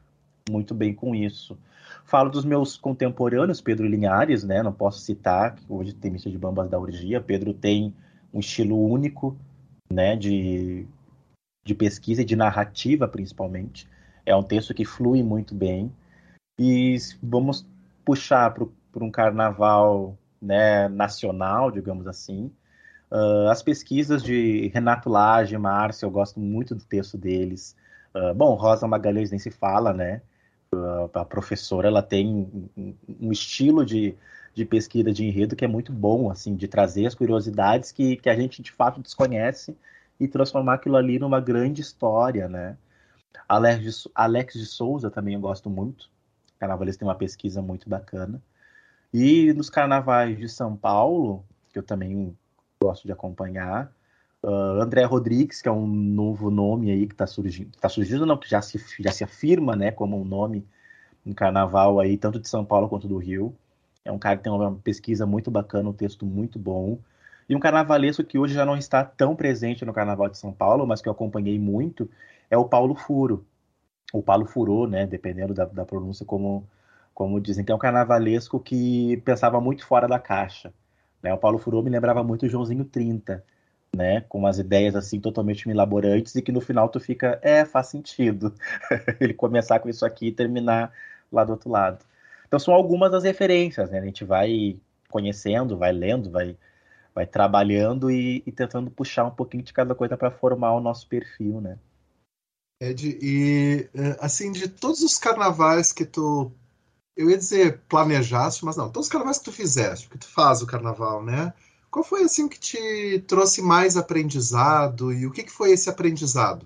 muito 0.48 0.74
bem 0.74 0.94
com 0.94 1.14
isso. 1.14 1.58
Falo 2.06 2.30
dos 2.30 2.46
meus 2.46 2.78
contemporâneos, 2.78 3.60
Pedro 3.60 3.86
Linhares, 3.86 4.42
né? 4.42 4.62
Não 4.62 4.72
posso 4.72 5.00
citar, 5.00 5.56
hoje 5.68 5.92
tem 5.92 6.10
missa 6.10 6.30
de 6.30 6.38
bambas 6.38 6.70
da 6.70 6.78
urgia. 6.78 7.20
Pedro 7.20 7.52
tem 7.52 7.92
um 8.32 8.40
estilo 8.40 8.82
único, 8.82 9.36
né? 9.92 10.16
De, 10.16 10.86
de 11.62 11.74
pesquisa 11.74 12.22
e 12.22 12.24
de 12.24 12.36
narrativa, 12.36 13.06
principalmente. 13.06 13.86
É 14.24 14.34
um 14.34 14.42
texto 14.42 14.72
que 14.72 14.86
flui 14.86 15.22
muito 15.22 15.54
bem. 15.54 15.92
E 16.58 16.96
vamos 17.22 17.66
puxar 18.02 18.54
para 18.54 19.04
um 19.04 19.10
carnaval 19.10 20.16
né, 20.40 20.88
nacional, 20.88 21.70
digamos 21.70 22.06
assim. 22.06 22.52
Uh, 23.10 23.48
as 23.48 23.62
pesquisas 23.62 24.22
de 24.22 24.68
Renato 24.68 25.08
Lage 25.08 25.56
Márcio, 25.56 26.06
eu 26.06 26.10
gosto 26.10 26.38
muito 26.38 26.74
do 26.74 26.84
texto 26.84 27.16
deles. 27.16 27.76
Uh, 28.14 28.34
bom, 28.34 28.54
Rosa 28.54 28.86
Magalhães 28.86 29.30
nem 29.30 29.38
se 29.38 29.50
fala, 29.50 29.92
né? 29.92 30.22
a 31.14 31.24
professora 31.24 31.88
ela 31.88 32.02
tem 32.02 32.72
um 32.76 33.32
estilo 33.32 33.84
de, 33.84 34.14
de 34.54 34.64
pesquisa 34.64 35.12
de 35.12 35.24
enredo 35.24 35.56
que 35.56 35.64
é 35.64 35.68
muito 35.68 35.92
bom, 35.92 36.30
assim, 36.30 36.54
de 36.54 36.68
trazer 36.68 37.06
as 37.06 37.14
curiosidades 37.14 37.90
que, 37.90 38.16
que 38.16 38.28
a 38.28 38.36
gente 38.36 38.60
de 38.60 38.70
fato 38.70 39.00
desconhece 39.00 39.76
e 40.20 40.28
transformar 40.28 40.74
aquilo 40.74 40.96
ali 40.96 41.18
numa 41.18 41.40
grande 41.40 41.80
história, 41.80 42.48
né? 42.48 42.76
Alex 43.48 43.82
de, 43.82 44.10
Alex 44.14 44.54
de 44.54 44.66
Souza 44.66 45.10
também 45.10 45.34
eu 45.34 45.40
gosto 45.40 45.70
muito. 45.70 46.10
Carnavalista 46.58 47.00
tem 47.00 47.08
uma 47.08 47.14
pesquisa 47.14 47.62
muito 47.62 47.88
bacana. 47.88 48.42
E 49.12 49.52
nos 49.54 49.70
carnavais 49.70 50.38
de 50.38 50.48
São 50.48 50.76
Paulo, 50.76 51.44
que 51.72 51.78
eu 51.78 51.82
também 51.82 52.36
gosto 52.80 53.06
de 53.06 53.12
acompanhar, 53.12 53.92
Uh, 54.40 54.80
André 54.80 55.02
Rodrigues, 55.04 55.60
que 55.60 55.68
é 55.68 55.72
um 55.72 55.84
novo 55.84 56.48
nome 56.48 56.92
aí 56.92 57.08
que 57.08 57.14
está 57.14 57.26
surgindo, 57.26 57.70
está 57.74 57.88
surgindo 57.88 58.24
não, 58.24 58.36
que 58.36 58.48
já 58.48 58.62
se, 58.62 58.80
já 59.00 59.10
se 59.10 59.24
afirma, 59.24 59.74
né, 59.74 59.90
como 59.90 60.20
um 60.20 60.24
nome 60.24 60.64
no 61.24 61.34
carnaval 61.34 61.98
aí, 61.98 62.16
tanto 62.16 62.38
de 62.38 62.48
São 62.48 62.64
Paulo 62.64 62.88
quanto 62.88 63.08
do 63.08 63.16
Rio. 63.18 63.54
É 64.04 64.12
um 64.12 64.18
cara 64.18 64.36
que 64.36 64.44
tem 64.44 64.52
uma 64.52 64.76
pesquisa 64.76 65.26
muito 65.26 65.50
bacana, 65.50 65.88
um 65.88 65.92
texto 65.92 66.24
muito 66.24 66.58
bom. 66.58 66.98
E 67.48 67.54
um 67.56 67.60
carnavalesco 67.60 68.22
que 68.24 68.38
hoje 68.38 68.54
já 68.54 68.64
não 68.64 68.76
está 68.76 69.04
tão 69.04 69.34
presente 69.34 69.84
no 69.84 69.92
Carnaval 69.92 70.28
de 70.28 70.38
São 70.38 70.52
Paulo, 70.52 70.86
mas 70.86 71.02
que 71.02 71.08
eu 71.08 71.12
acompanhei 71.12 71.58
muito, 71.58 72.08
é 72.50 72.56
o 72.56 72.64
Paulo 72.64 72.94
Furo. 72.94 73.44
O 74.12 74.22
Paulo 74.22 74.46
Furou, 74.46 74.86
né, 74.86 75.06
dependendo 75.06 75.52
da, 75.52 75.64
da 75.64 75.84
pronúncia, 75.84 76.24
como, 76.24 76.66
como 77.18 77.40
dizem, 77.40 77.64
que 77.64 77.72
é 77.72 77.74
um 77.74 77.78
carnavalesco 77.78 78.60
que 78.60 79.16
pensava 79.24 79.60
muito 79.60 79.84
fora 79.84 80.06
da 80.06 80.20
caixa. 80.20 80.72
Né? 81.20 81.34
O 81.34 81.36
Paulo 81.36 81.58
Furou 81.58 81.82
me 81.82 81.90
lembrava 81.90 82.22
muito 82.22 82.46
o 82.46 82.48
Joãozinho 82.48 82.84
30, 82.84 83.44
né? 83.92 84.20
Com 84.28 84.38
umas 84.38 84.60
ideias 84.60 84.94
assim 84.94 85.18
totalmente 85.18 85.66
milaborantes 85.66 86.36
e 86.36 86.42
que 86.42 86.52
no 86.52 86.60
final 86.60 86.88
tu 86.88 87.00
fica, 87.00 87.36
é, 87.42 87.64
faz 87.64 87.88
sentido 87.88 88.54
ele 89.18 89.34
começar 89.34 89.80
com 89.80 89.88
isso 89.88 90.06
aqui 90.06 90.28
e 90.28 90.32
terminar 90.32 90.92
lá 91.32 91.42
do 91.42 91.50
outro 91.50 91.68
lado. 91.68 92.04
Então 92.46 92.56
são 92.60 92.72
algumas 92.72 93.10
das 93.10 93.24
referências, 93.24 93.90
né? 93.90 93.98
A 93.98 94.04
gente 94.04 94.24
vai 94.24 94.78
conhecendo, 95.10 95.76
vai 95.76 95.90
lendo, 95.90 96.30
vai, 96.30 96.56
vai 97.12 97.26
trabalhando 97.26 98.12
e, 98.12 98.44
e 98.46 98.52
tentando 98.52 98.92
puxar 98.92 99.24
um 99.24 99.32
pouquinho 99.32 99.64
de 99.64 99.72
cada 99.72 99.92
coisa 99.92 100.16
para 100.16 100.30
formar 100.30 100.72
o 100.72 100.80
nosso 100.80 101.08
perfil, 101.08 101.60
né? 101.60 101.80
Ed, 102.80 103.18
e 103.20 103.90
é, 103.92 104.16
assim, 104.20 104.52
de 104.52 104.68
todos 104.68 105.02
os 105.02 105.18
carnavais 105.18 105.92
que 105.92 106.06
tu, 106.06 106.52
eu 107.18 107.28
ia 107.28 107.36
dizer 107.36 107.80
planejaste, 107.88 108.64
mas 108.64 108.76
não, 108.76 108.88
todos 108.88 109.08
os 109.08 109.12
carnavais 109.12 109.38
que 109.38 109.46
tu 109.46 109.52
fizeste, 109.52 110.08
que 110.08 110.16
tu 110.16 110.28
faz 110.28 110.62
o 110.62 110.66
carnaval, 110.66 111.24
né? 111.24 111.52
Qual 111.90 112.04
foi 112.04 112.22
assim 112.22 112.48
que 112.48 112.60
te 112.60 113.18
trouxe 113.26 113.60
mais 113.60 113.96
aprendizado 113.96 115.12
e 115.12 115.26
o 115.26 115.32
que, 115.32 115.42
que 115.42 115.50
foi 115.50 115.72
esse 115.72 115.90
aprendizado? 115.90 116.64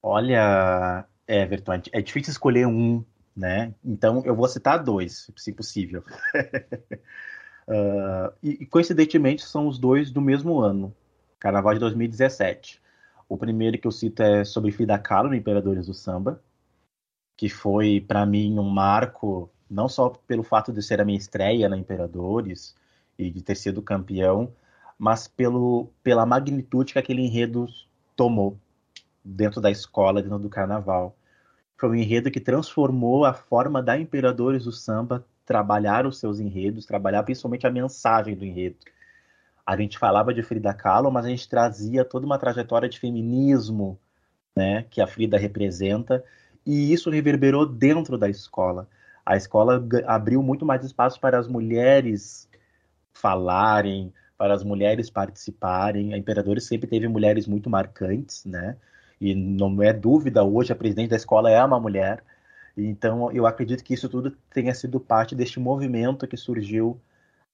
Olha, 0.00 1.04
Everton, 1.26 1.82
é 1.90 2.00
difícil 2.00 2.30
escolher 2.30 2.68
um, 2.68 3.04
né? 3.36 3.74
Então 3.84 4.22
eu 4.24 4.36
vou 4.36 4.46
citar 4.46 4.84
dois, 4.84 5.28
se 5.36 5.52
possível. 5.52 6.04
uh, 7.66 8.32
e, 8.40 8.64
coincidentemente 8.64 9.44
são 9.44 9.66
os 9.66 9.76
dois 9.76 10.12
do 10.12 10.20
mesmo 10.20 10.60
ano, 10.60 10.94
Carnaval 11.40 11.74
de 11.74 11.80
2017. 11.80 12.80
O 13.28 13.36
primeiro 13.36 13.76
que 13.76 13.88
eu 13.88 13.92
cito 13.92 14.22
é 14.22 14.44
sobre 14.44 14.70
Frida 14.70 14.96
Kahlo 15.00 15.30
no 15.30 15.34
Imperadores 15.34 15.86
do 15.86 15.94
Samba, 15.94 16.40
que 17.38 17.48
foi 17.48 18.04
para 18.06 18.26
mim 18.26 18.58
um 18.58 18.68
marco 18.68 19.48
não 19.70 19.88
só 19.88 20.10
pelo 20.10 20.42
fato 20.42 20.72
de 20.72 20.82
ser 20.82 21.00
a 21.00 21.04
minha 21.04 21.16
estreia 21.16 21.68
na 21.68 21.76
Imperadores, 21.78 22.74
e 23.18 23.30
de 23.30 23.42
ter 23.42 23.56
sido 23.56 23.82
campeão, 23.82 24.52
mas 24.98 25.26
pelo, 25.26 25.90
pela 26.02 26.24
magnitude 26.24 26.92
que 26.92 26.98
aquele 26.98 27.22
enredo 27.22 27.66
tomou 28.14 28.56
dentro 29.24 29.60
da 29.60 29.70
escola, 29.70 30.22
dentro 30.22 30.38
do 30.38 30.48
carnaval. 30.48 31.16
Foi 31.76 31.90
um 31.90 31.94
enredo 31.94 32.30
que 32.30 32.40
transformou 32.40 33.24
a 33.24 33.34
forma 33.34 33.82
da 33.82 33.98
Imperadores 33.98 34.64
do 34.64 34.72
Samba 34.72 35.24
trabalhar 35.44 36.06
os 36.06 36.18
seus 36.18 36.38
enredos, 36.38 36.86
trabalhar 36.86 37.22
principalmente 37.22 37.66
a 37.66 37.70
mensagem 37.70 38.36
do 38.36 38.44
enredo. 38.44 38.76
A 39.64 39.76
gente 39.76 39.98
falava 39.98 40.32
de 40.32 40.42
Frida 40.42 40.72
Kahlo, 40.74 41.10
mas 41.10 41.24
a 41.24 41.28
gente 41.28 41.48
trazia 41.48 42.04
toda 42.04 42.26
uma 42.26 42.38
trajetória 42.38 42.88
de 42.88 42.98
feminismo, 42.98 43.98
né, 44.54 44.84
que 44.90 45.00
a 45.00 45.06
Frida 45.06 45.38
representa, 45.38 46.24
e 46.68 46.92
isso 46.92 47.08
reverberou 47.08 47.64
dentro 47.64 48.18
da 48.18 48.28
escola. 48.28 48.86
A 49.24 49.38
escola 49.38 49.82
abriu 50.06 50.42
muito 50.42 50.66
mais 50.66 50.84
espaço 50.84 51.18
para 51.18 51.38
as 51.38 51.48
mulheres 51.48 52.46
falarem, 53.14 54.12
para 54.36 54.52
as 54.52 54.62
mulheres 54.62 55.08
participarem. 55.08 56.12
A 56.12 56.18
Imperadores 56.18 56.64
sempre 56.64 56.86
teve 56.86 57.08
mulheres 57.08 57.46
muito 57.46 57.70
marcantes, 57.70 58.44
né? 58.44 58.76
E 59.18 59.34
não 59.34 59.82
é 59.82 59.94
dúvida, 59.94 60.44
hoje 60.44 60.70
a 60.70 60.76
presidente 60.76 61.08
da 61.08 61.16
escola 61.16 61.50
é 61.50 61.64
uma 61.64 61.80
mulher. 61.80 62.22
Então, 62.76 63.32
eu 63.32 63.46
acredito 63.46 63.82
que 63.82 63.94
isso 63.94 64.08
tudo 64.08 64.36
tenha 64.52 64.74
sido 64.74 65.00
parte 65.00 65.34
deste 65.34 65.58
movimento 65.58 66.28
que 66.28 66.36
surgiu 66.36 67.00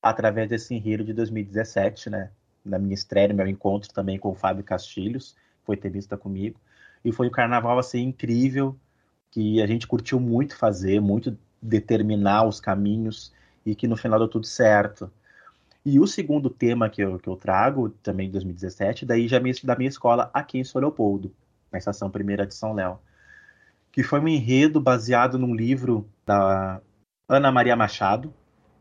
através 0.03 0.49
desse 0.49 0.75
enredo 0.75 1.05
de 1.05 1.13
2017, 1.13 2.11
né? 2.11 2.31
Na 2.65 2.81
minha 2.81 2.95
estreia, 2.95 3.29
no 3.29 3.35
meu 3.35 3.47
encontro 3.47 3.93
também 3.93 4.19
com 4.19 4.31
o 4.31 4.35
Fábio 4.35 4.65
Castilhos, 4.65 5.37
foi 5.63 5.77
ter 5.77 5.91
vista 5.91 6.17
comigo. 6.17 6.61
E 7.05 7.13
foi 7.13 7.29
um 7.29 7.31
carnaval 7.31 7.79
assim 7.79 8.03
incrível, 8.03 8.77
que 9.35 9.61
a 9.61 9.67
gente 9.67 9.89
curtiu 9.89 10.21
muito 10.21 10.57
fazer, 10.57 11.01
muito 11.01 11.37
determinar 11.61 12.47
os 12.47 12.61
caminhos 12.61 13.33
e 13.67 13.75
que 13.75 13.89
no 13.89 13.97
final 13.97 14.17
deu 14.17 14.29
tudo 14.29 14.47
certo. 14.47 15.11
E 15.85 15.99
o 15.99 16.07
segundo 16.07 16.49
tema 16.49 16.89
que 16.89 17.03
eu, 17.03 17.19
que 17.19 17.29
eu 17.29 17.35
trago, 17.35 17.89
também 18.01 18.29
de 18.29 18.33
2017, 18.35 19.05
daí 19.05 19.27
já 19.27 19.41
me, 19.41 19.53
da 19.65 19.75
minha 19.75 19.89
escola 19.89 20.31
aqui 20.33 20.59
em 20.59 20.63
São 20.63 20.81
Leopoldo, 20.81 21.35
na 21.73 21.79
estação 21.79 22.09
primeira 22.09 22.47
de 22.47 22.55
São 22.55 22.75
Léo, 22.75 23.01
que 23.91 24.05
foi 24.05 24.21
um 24.21 24.29
enredo 24.29 24.81
baseado 24.81 25.37
num 25.37 25.53
livro 25.53 26.09
da 26.25 26.81
Ana 27.29 27.51
Maria 27.51 27.75
Machado, 27.75 28.33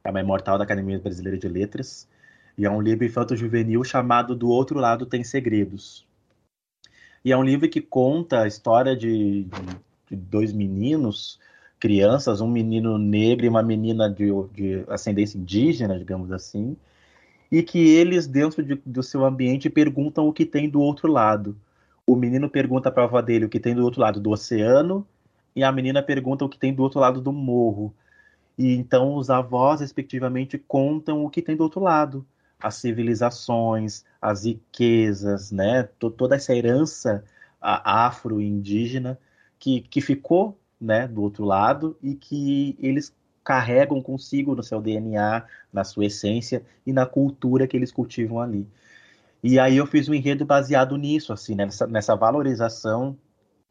que 0.04 0.08
é 0.08 0.12
uma 0.12 0.22
imortal 0.22 0.60
da 0.60 0.66
Academia 0.66 1.00
Brasileira 1.00 1.40
de 1.40 1.48
Letras, 1.48 2.08
e 2.56 2.64
é 2.64 2.70
um 2.70 2.80
livro 2.80 3.04
infanto-juvenil 3.04 3.84
chamado 3.84 4.36
Do 4.36 4.50
Outro 4.50 4.80
Lado 4.80 5.08
Tem 5.08 5.24
Segredos. 5.24 6.06
E 7.26 7.32
é 7.32 7.38
um 7.38 7.44
livro 7.44 7.68
que 7.68 7.82
conta 7.82 8.44
a 8.44 8.48
história 8.48 8.96
de, 8.96 9.46
de, 9.46 9.84
de 10.16 10.22
dois 10.22 10.54
meninos, 10.54 11.40
crianças, 11.80 12.42
um 12.42 12.48
menino 12.48 12.98
negro 12.98 13.46
e 13.46 13.50
uma 13.50 13.64
menina 13.64 14.10
de, 14.10 14.30
de 14.54 14.84
ascendência 14.88 15.38
indígena, 15.38 15.98
digamos 15.98 16.32
assim, 16.32 16.78
e 17.52 17.62
que 17.62 17.90
eles, 17.90 18.26
dentro 18.26 18.64
de, 18.64 18.76
do 18.86 19.04
seu 19.04 19.26
ambiente, 19.26 19.70
perguntam 19.70 20.28
o 20.28 20.34
que 20.34 20.46
tem 20.46 20.70
do 20.70 20.82
outro 20.82 21.12
lado. 21.12 21.58
O 22.06 22.16
menino 22.16 22.50
pergunta 22.50 22.92
para 22.92 23.04
a 23.04 23.06
avó 23.06 23.22
dele 23.22 23.46
o 23.46 23.50
que 23.50 23.60
tem 23.60 23.76
do 23.76 23.84
outro 23.84 24.02
lado 24.02 24.20
do 24.20 24.32
oceano, 24.32 25.06
e 25.56 25.64
a 25.64 25.72
menina 25.72 26.02
pergunta 26.02 26.46
o 26.46 26.50
que 26.50 26.58
tem 26.58 26.74
do 26.74 26.82
outro 26.82 27.00
lado 27.00 27.22
do 27.22 27.32
morro. 27.32 27.94
E 28.58 28.74
então 28.74 29.16
os 29.16 29.30
avós, 29.30 29.82
respectivamente, 29.82 30.58
contam 30.58 31.24
o 31.24 31.30
que 31.30 31.42
tem 31.42 31.56
do 31.56 31.64
outro 31.64 31.82
lado, 31.82 32.26
as 32.62 32.76
civilizações, 32.76 34.04
as 34.22 34.46
riquezas, 34.46 35.52
né? 35.52 35.84
toda 36.00 36.36
essa 36.36 36.56
herança 36.56 37.24
afro-indígena 37.62 39.18
que, 39.64 39.80
que 39.80 40.02
ficou 40.02 40.60
né, 40.80 41.08
do 41.08 41.22
outro 41.22 41.46
lado 41.46 41.96
e 42.04 42.16
que 42.16 42.76
eles 42.82 43.16
carregam 43.42 44.02
consigo 44.02 44.54
no 44.54 44.62
seu 44.62 44.82
DNA, 44.82 45.46
na 45.72 45.86
sua 45.86 46.08
essência 46.08 46.66
e 46.86 46.92
na 46.92 47.06
cultura 47.06 47.66
que 47.66 47.78
eles 47.78 47.90
cultivam 47.90 48.42
ali. 48.42 48.68
E 49.42 49.58
aí 49.58 49.78
eu 49.78 49.88
fiz 49.88 50.10
um 50.10 50.14
enredo 50.14 50.46
baseado 50.46 50.98
nisso, 50.98 51.32
assim, 51.32 51.56
né, 51.56 51.64
nessa, 51.64 51.88
nessa 51.88 52.14
valorização 52.14 53.18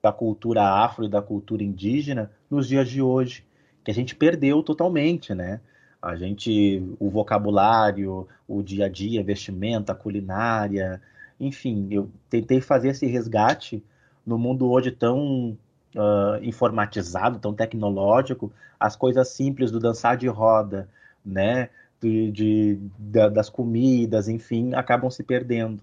da 0.03 0.11
cultura 0.11 0.63
afro 0.63 1.05
e 1.05 1.11
da 1.11 1.21
cultura 1.21 1.63
indígena 1.63 2.31
nos 2.51 2.67
dias 2.67 2.89
de 2.89 3.03
hoje 3.03 3.45
que 3.85 3.91
a 3.91 3.95
gente 3.95 4.17
perdeu 4.17 4.63
totalmente, 4.63 5.35
né? 5.35 5.61
A 6.01 6.17
gente, 6.17 6.83
o 6.99 7.11
vocabulário, 7.11 8.27
o 8.49 8.63
dia 8.63 8.87
a 8.87 8.89
dia, 8.89 9.23
vestimenta, 9.23 9.95
culinária, 9.95 11.03
enfim, 11.39 11.89
eu 11.91 12.11
tentei 12.31 12.63
fazer 12.63 12.89
esse 12.89 13.07
resgate 13.07 13.85
no 14.25 14.39
mundo 14.39 14.71
hoje 14.71 14.91
tão 14.91 15.59
uh, 15.95 16.43
informatizado, 16.43 17.39
tão 17.39 17.55
tecnológico, 17.55 18.53
as 18.79 18.97
coisas 18.97 19.29
simples 19.29 19.71
do 19.71 19.79
dançar 19.79 20.17
de 20.17 20.29
roda, 20.29 20.89
né? 21.25 21.71
De, 22.01 22.33
de, 22.33 22.79
das 22.99 23.49
comidas, 23.49 24.29
enfim, 24.29 24.75
acabam 24.75 25.09
se 25.09 25.23
perdendo. 25.23 25.81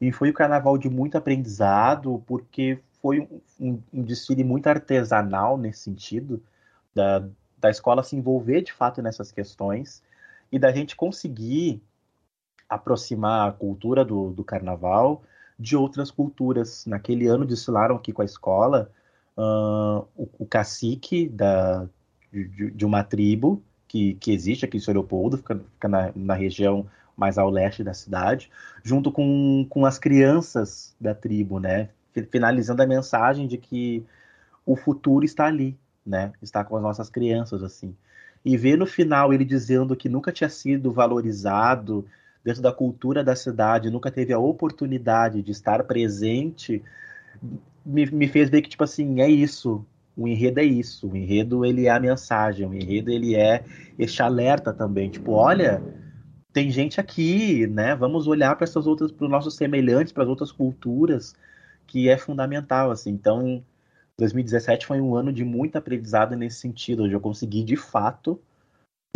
E 0.00 0.12
foi 0.12 0.30
um 0.30 0.32
carnaval 0.32 0.78
de 0.78 0.88
muito 0.88 1.18
aprendizado, 1.18 2.22
porque 2.26 2.78
foi 3.00 3.20
um, 3.20 3.40
um, 3.60 3.82
um 3.92 4.02
desfile 4.02 4.44
muito 4.44 4.68
artesanal 4.68 5.58
nesse 5.58 5.80
sentido, 5.80 6.40
da, 6.94 7.26
da 7.58 7.70
escola 7.70 8.02
se 8.02 8.14
envolver 8.14 8.62
de 8.62 8.72
fato 8.72 9.02
nessas 9.02 9.32
questões 9.32 10.02
e 10.50 10.58
da 10.58 10.70
gente 10.70 10.94
conseguir 10.94 11.82
aproximar 12.68 13.48
a 13.48 13.52
cultura 13.52 14.04
do, 14.04 14.30
do 14.30 14.44
carnaval 14.44 15.22
de 15.58 15.76
outras 15.76 16.10
culturas. 16.10 16.86
Naquele 16.86 17.26
ano 17.26 17.44
desfilaram 17.44 17.96
aqui 17.96 18.12
com 18.12 18.22
a 18.22 18.24
escola 18.26 18.90
uh, 19.36 20.06
o, 20.16 20.28
o, 20.38 20.46
cacique 20.46 21.28
da, 21.28 21.86
de, 22.32 22.70
de, 22.70 22.84
uma 22.84 23.02
tribo 23.02 23.62
que, 23.88 24.14
que 24.14 24.32
existe 24.32 24.64
aqui 24.64 24.76
em 24.76 24.80
São 24.80 24.94
Leopoldo, 24.94 25.38
fica, 25.38 25.58
fica 25.74 25.88
na, 25.88 26.12
na, 26.14 26.34
região 26.34 26.86
mais 27.16 27.38
ao 27.38 27.50
leste 27.50 27.84
da 27.84 27.94
cidade, 27.94 28.50
junto 28.82 29.12
com, 29.12 29.66
com 29.68 29.84
as 29.84 29.98
crianças 29.98 30.94
da 31.00 31.14
tribo, 31.14 31.58
né? 31.58 31.88
Finalizando 32.30 32.82
a 32.82 32.86
mensagem 32.86 33.46
de 33.46 33.58
que 33.58 34.04
o 34.64 34.76
futuro 34.76 35.24
está 35.24 35.46
ali, 35.46 35.76
né? 36.04 36.32
Estar 36.42 36.64
com 36.64 36.76
as 36.76 36.82
nossas 36.82 37.10
crianças, 37.10 37.62
assim. 37.62 37.94
E 38.44 38.56
ver 38.56 38.76
no 38.76 38.86
final 38.86 39.32
ele 39.32 39.44
dizendo 39.44 39.94
que 39.94 40.08
nunca 40.08 40.32
tinha 40.32 40.48
sido 40.48 40.90
valorizado 40.90 42.04
dentro 42.42 42.60
da 42.60 42.72
cultura 42.72 43.22
da 43.22 43.36
cidade, 43.36 43.90
nunca 43.90 44.10
teve 44.10 44.32
a 44.32 44.38
oportunidade 44.38 45.42
de 45.42 45.52
estar 45.52 45.84
presente, 45.84 46.82
me, 47.84 48.06
me 48.06 48.28
fez 48.28 48.50
ver 48.50 48.62
que, 48.62 48.70
tipo 48.70 48.84
assim, 48.84 49.20
é 49.20 49.28
isso. 49.28 49.84
O 50.16 50.28
enredo 50.28 50.60
é 50.60 50.64
isso. 50.64 51.08
O 51.08 51.16
enredo, 51.16 51.64
ele 51.64 51.86
é 51.86 51.90
a 51.90 52.00
mensagem. 52.00 52.66
O 52.66 52.74
enredo, 52.74 53.10
ele 53.10 53.34
é 53.34 53.64
este 53.98 54.22
alerta 54.22 54.72
também. 54.72 55.10
Tipo, 55.10 55.32
olha, 55.32 55.82
tem 56.52 56.70
gente 56.70 57.00
aqui, 57.00 57.66
né? 57.66 57.94
Vamos 57.94 58.26
olhar 58.26 58.54
para 58.56 58.64
essas 58.64 58.86
outras, 58.86 59.10
para 59.10 59.24
os 59.24 59.30
nossos 59.30 59.56
semelhantes, 59.56 60.12
para 60.12 60.22
as 60.22 60.28
outras 60.28 60.52
culturas, 60.52 61.34
que 61.86 62.08
é 62.08 62.16
fundamental, 62.18 62.90
assim. 62.90 63.10
Então, 63.10 63.62
2017 64.18 64.86
foi 64.86 65.00
um 65.00 65.16
ano 65.16 65.32
de 65.32 65.44
muito 65.44 65.76
aprendizado 65.76 66.36
nesse 66.36 66.58
sentido, 66.58 67.04
onde 67.04 67.14
eu 67.14 67.20
consegui 67.20 67.64
de 67.64 67.76
fato 67.76 68.38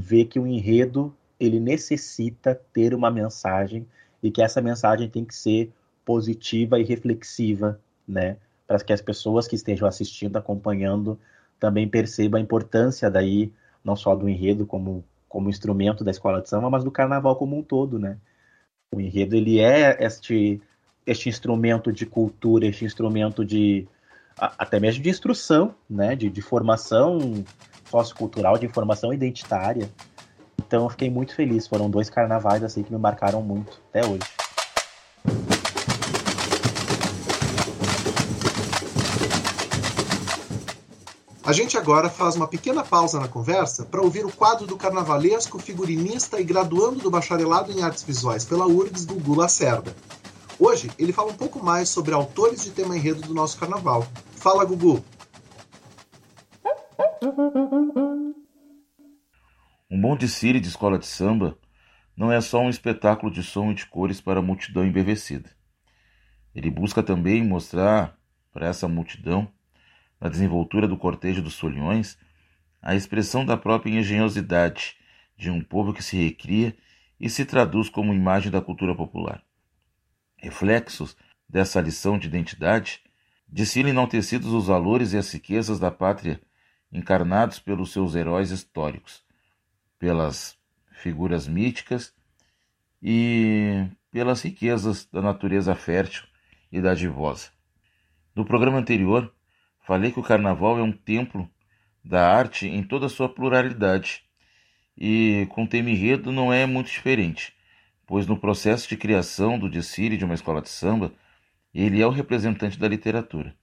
ver 0.01 0.27
que 0.27 0.39
o 0.39 0.47
enredo 0.47 1.15
ele 1.39 1.61
necessita 1.61 2.55
ter 2.73 2.95
uma 2.95 3.11
mensagem 3.11 3.87
e 4.23 4.31
que 4.31 4.43
essa 4.43 4.63
mensagem 4.63 5.09
tem 5.09 5.25
que 5.25 5.35
ser 5.35 5.71
positiva 6.05 6.81
e 6.81 6.85
reflexiva, 6.85 7.81
né? 8.09 8.39
Para 8.67 8.79
que 8.81 8.93
as 8.93 9.01
pessoas 9.01 9.47
que 9.47 9.55
estejam 9.55 9.87
assistindo, 9.87 10.37
acompanhando, 10.37 11.19
também 11.59 11.89
percebam 11.89 12.39
a 12.39 12.43
importância 12.43 13.11
daí 13.11 13.53
não 13.85 13.95
só 13.97 14.15
do 14.15 14.29
enredo 14.29 14.67
como 14.67 15.05
como 15.29 15.51
instrumento 15.51 16.03
da 16.03 16.11
escola 16.11 16.41
de 16.41 16.49
samba, 16.49 16.71
mas 16.71 16.85
do 16.85 16.91
carnaval 16.91 17.37
como 17.37 17.59
um 17.59 17.63
todo, 17.63 17.99
né? 17.99 18.17
O 18.95 19.01
enredo 19.01 19.37
ele 19.37 19.61
é 19.61 20.03
este 20.03 20.61
este 21.07 21.29
instrumento 21.29 21.93
de 21.93 22.05
cultura, 22.05 22.67
este 22.67 22.85
instrumento 22.85 23.45
de 23.45 23.87
até 24.39 24.81
mesmo 24.81 25.03
de 25.03 25.09
instrução, 25.09 25.75
né, 25.89 26.15
de, 26.15 26.29
de 26.29 26.43
formação 26.43 27.45
sociocultural, 27.89 28.59
de 28.59 28.67
informação 28.67 29.13
identitária. 29.13 29.89
Então 30.59 30.85
eu 30.85 30.91
fiquei 30.91 31.09
muito 31.09 31.35
feliz. 31.35 31.67
Foram 31.67 31.89
dois 31.89 32.11
carnavais 32.11 32.63
assim 32.63 32.83
que 32.83 32.93
me 32.93 32.99
marcaram 32.99 33.41
muito 33.41 33.81
até 33.89 34.05
hoje. 34.07 34.36
A 41.47 41.53
gente 41.53 41.79
agora 41.79 42.11
faz 42.11 42.35
uma 42.35 42.49
pequena 42.49 42.83
pausa 42.83 43.21
na 43.21 43.29
conversa 43.29 43.85
para 43.85 44.03
ouvir 44.03 44.27
o 44.27 44.33
quadro 44.33 44.67
do 44.67 44.77
carnavalesco, 44.77 45.61
figurinista 45.61 46.41
e 46.41 46.45
graduando 46.45 46.99
do 46.99 47.09
bacharelado 47.09 47.71
em 47.71 47.85
artes 47.85 48.03
visuais 48.03 48.45
pela 48.45 48.67
URGS, 48.67 49.05
Gugu 49.05 49.37
Lacerda. 49.37 49.95
Hoje 50.59 50.91
ele 50.99 51.13
fala 51.13 51.31
um 51.31 51.37
pouco 51.37 51.65
mais 51.65 51.89
sobre 51.89 52.13
autores 52.13 52.65
de 52.65 52.73
tema 52.73 52.97
enredo 52.97 53.21
do 53.21 53.33
nosso 53.33 53.57
carnaval, 53.61 54.05
Fala, 54.33 54.65
Gugu. 54.65 55.05
Um 59.89 60.01
bom 60.01 60.17
desfile 60.17 60.59
de 60.59 60.67
escola 60.67 60.99
de 60.99 61.07
samba 61.07 61.57
não 62.17 62.33
é 62.33 62.41
só 62.41 62.59
um 62.59 62.71
espetáculo 62.71 63.33
de 63.33 63.45
som 63.45 63.71
e 63.71 63.75
de 63.75 63.87
cores 63.87 64.21
para 64.21 64.41
a 64.41 64.43
multidão 64.43 64.85
embevecida. 64.85 65.49
Ele 66.53 66.71
busca 66.73 67.05
também 67.05 67.45
mostrar 67.45 68.19
para 68.53 68.67
essa 68.67 68.89
multidão, 68.89 69.47
na 70.21 70.29
desenvoltura 70.29 70.89
do 70.89 70.97
cortejo 70.97 71.43
dos 71.43 71.59
foliões, 71.59 72.19
a 72.81 72.95
expressão 72.95 73.45
da 73.45 73.57
própria 73.57 73.93
engenhosidade 73.93 74.97
de 75.37 75.51
um 75.51 75.63
povo 75.63 75.93
que 75.93 76.03
se 76.03 76.17
recria 76.17 76.77
e 77.19 77.29
se 77.29 77.45
traduz 77.45 77.89
como 77.89 78.15
imagem 78.15 78.51
da 78.51 78.61
cultura 78.61 78.95
popular. 78.95 79.43
Reflexos 80.37 81.17
dessa 81.49 81.81
lição 81.81 82.19
de 82.19 82.27
identidade 82.27 83.03
Desfile 83.49 83.91
enaltecidos 83.91 84.53
os 84.53 84.67
valores 84.67 85.13
e 85.13 85.17
as 85.17 85.33
riquezas 85.33 85.79
da 85.79 85.91
pátria 85.91 86.41
encarnados 86.93 87.59
pelos 87.59 87.93
seus 87.93 88.15
heróis 88.15 88.51
históricos, 88.51 89.25
pelas 89.99 90.59
figuras 90.91 91.47
míticas 91.47 92.13
e 93.01 93.87
pelas 94.11 94.43
riquezas 94.43 95.07
da 95.07 95.23
natureza 95.23 95.75
fértil 95.75 96.25
e 96.73 96.81
dadivosa. 96.81 97.51
No 98.35 98.45
programa 98.45 98.79
anterior, 98.79 99.33
falei 99.87 100.11
que 100.11 100.19
o 100.19 100.23
carnaval 100.23 100.79
é 100.79 100.83
um 100.83 100.91
templo 100.91 101.49
da 102.05 102.29
arte 102.29 102.67
em 102.67 102.83
toda 102.83 103.07
a 103.07 103.09
sua 103.09 103.29
pluralidade 103.29 104.25
e 104.99 105.47
com 105.51 105.65
tema 105.65 105.91
enredo 105.91 106.33
não 106.33 106.53
é 106.53 106.67
muito 106.67 106.89
diferente, 106.89 107.55
pois 108.05 108.27
no 108.27 108.37
processo 108.37 108.89
de 108.89 108.97
criação 108.97 109.57
do 109.57 109.71
desfile 109.71 110.17
de 110.17 110.25
uma 110.25 110.35
escola 110.35 110.61
de 110.61 110.69
samba, 110.69 111.13
ele 111.73 112.03
é 112.03 112.07
o 112.07 112.11
representante 112.11 112.77
da 112.77 112.89
literatura, 112.89 113.55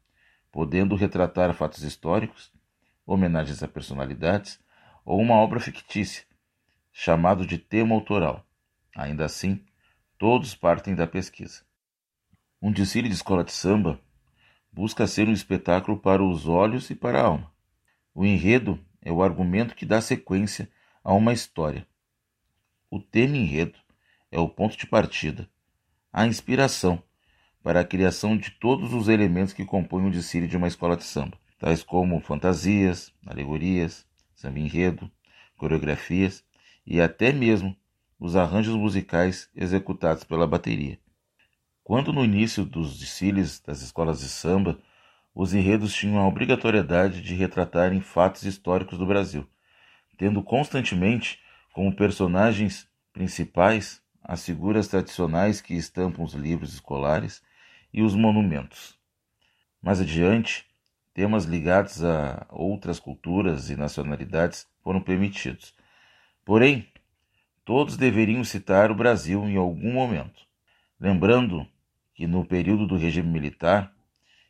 podendo 0.49 0.95
retratar 0.95 1.53
fatos 1.53 1.83
históricos, 1.83 2.53
homenagens 3.05 3.61
a 3.61 3.67
personalidades 3.67 4.59
ou 5.03 5.19
uma 5.19 5.35
obra 5.35 5.59
fictícia, 5.59 6.23
chamado 6.93 7.45
de 7.45 7.57
tema 7.57 7.95
autoral. 7.95 8.45
Ainda 8.95 9.25
assim, 9.25 9.61
todos 10.17 10.55
partem 10.55 10.95
da 10.95 11.05
pesquisa. 11.05 11.63
Um 12.61 12.71
desfile 12.71 13.09
de 13.09 13.15
escola 13.15 13.43
de 13.43 13.51
samba 13.51 13.99
busca 14.73 15.05
ser 15.05 15.27
um 15.29 15.33
espetáculo 15.33 15.97
para 15.97 16.23
os 16.23 16.47
olhos 16.47 16.89
e 16.89 16.95
para 16.95 17.21
a 17.21 17.25
alma. 17.25 17.53
O 18.13 18.25
enredo 18.25 18.79
é 19.01 19.11
o 19.11 19.21
argumento 19.21 19.75
que 19.75 19.85
dá 19.85 20.01
sequência 20.01 20.69
a 21.03 21.13
uma 21.13 21.31
história. 21.31 21.87
O 22.89 22.99
tema 22.99 23.37
enredo 23.37 23.77
é 24.31 24.39
o 24.39 24.49
ponto 24.49 24.75
de 24.75 24.87
partida, 24.87 25.47
a 26.11 26.25
inspiração 26.25 27.01
para 27.61 27.79
a 27.79 27.85
criação 27.85 28.35
de 28.35 28.51
todos 28.51 28.93
os 28.93 29.07
elementos 29.07 29.53
que 29.53 29.63
compõem 29.63 30.07
o 30.07 30.11
desfile 30.11 30.47
de 30.47 30.57
uma 30.57 30.67
escola 30.67 30.97
de 30.97 31.03
samba, 31.03 31.37
tais 31.59 31.83
como 31.83 32.19
fantasias, 32.19 33.13
alegorias, 33.25 34.05
samba 34.35 34.59
enredo, 34.59 35.09
coreografias 35.55 36.43
e 36.85 36.99
até 36.99 37.31
mesmo 37.31 37.75
os 38.19 38.35
arranjos 38.35 38.75
musicais 38.75 39.49
executados 39.55 40.23
pela 40.23 40.47
bateria. 40.47 40.99
Quando 41.83 42.13
no 42.13 42.23
início 42.23 42.63
dos 42.63 42.97
desfiles 42.97 43.59
das 43.59 43.81
escolas 43.81 44.21
de 44.21 44.29
samba, 44.29 44.79
os 45.35 45.53
enredos 45.53 45.93
tinham 45.93 46.17
a 46.17 46.25
obrigatoriedade 46.25 47.21
de 47.21 47.35
retratarem 47.35 47.99
fatos 47.99 48.43
históricos 48.43 48.97
do 48.97 49.05
Brasil, 49.05 49.45
tendo 50.17 50.41
constantemente 50.41 51.41
como 51.73 51.93
personagens 51.93 52.87
principais 53.11 54.01
as 54.23 54.45
figuras 54.45 54.87
tradicionais 54.87 55.59
que 55.59 55.73
estampam 55.73 56.23
os 56.23 56.33
livros 56.33 56.73
escolares 56.73 57.43
e 57.93 58.01
os 58.01 58.15
monumentos. 58.15 58.97
Mais 59.81 59.99
adiante, 59.99 60.65
temas 61.13 61.43
ligados 61.43 62.01
a 62.01 62.47
outras 62.49 62.97
culturas 62.97 63.69
e 63.69 63.75
nacionalidades 63.75 64.65
foram 64.81 65.01
permitidos. 65.01 65.75
Porém, 66.45 66.87
todos 67.65 67.97
deveriam 67.97 68.41
citar 68.45 68.89
o 68.89 68.95
Brasil 68.95 69.43
em 69.49 69.57
algum 69.57 69.91
momento, 69.91 70.47
lembrando 70.97 71.67
que 72.13 72.27
no 72.27 72.45
período 72.45 72.85
do 72.85 72.97
regime 72.97 73.29
militar, 73.29 73.93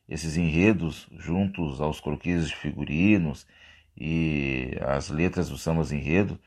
esses 0.08 0.38
enredos, 0.38 1.08
juntos 1.17 1.80
aos 1.80 1.99
croquis 1.99 2.47
de 2.47 2.56
figurinos 2.56 3.47
e 3.95 4.78
as 4.82 5.10
letras 5.10 5.49
dos 5.49 5.62
sambas 5.62 5.91
enredo, 5.91 6.39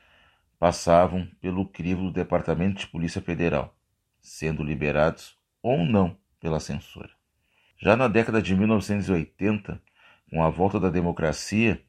passavam 0.59 1.27
pelo 1.41 1.65
crivo 1.65 2.03
do 2.03 2.11
Departamento 2.11 2.79
de 2.79 2.87
Polícia 2.87 3.21
Federal, 3.21 3.75
sendo 4.21 4.63
liberados 4.63 5.35
ou 5.61 5.85
não 5.85 6.17
pela 6.39 6.59
censura. 6.59 7.09
Já 7.79 7.95
na 7.95 8.07
década 8.07 8.41
de 8.41 8.55
1980, 8.55 9.81
com 10.29 10.43
a 10.43 10.49
volta 10.49 10.79
da 10.79 10.89
democracia, 10.89 11.81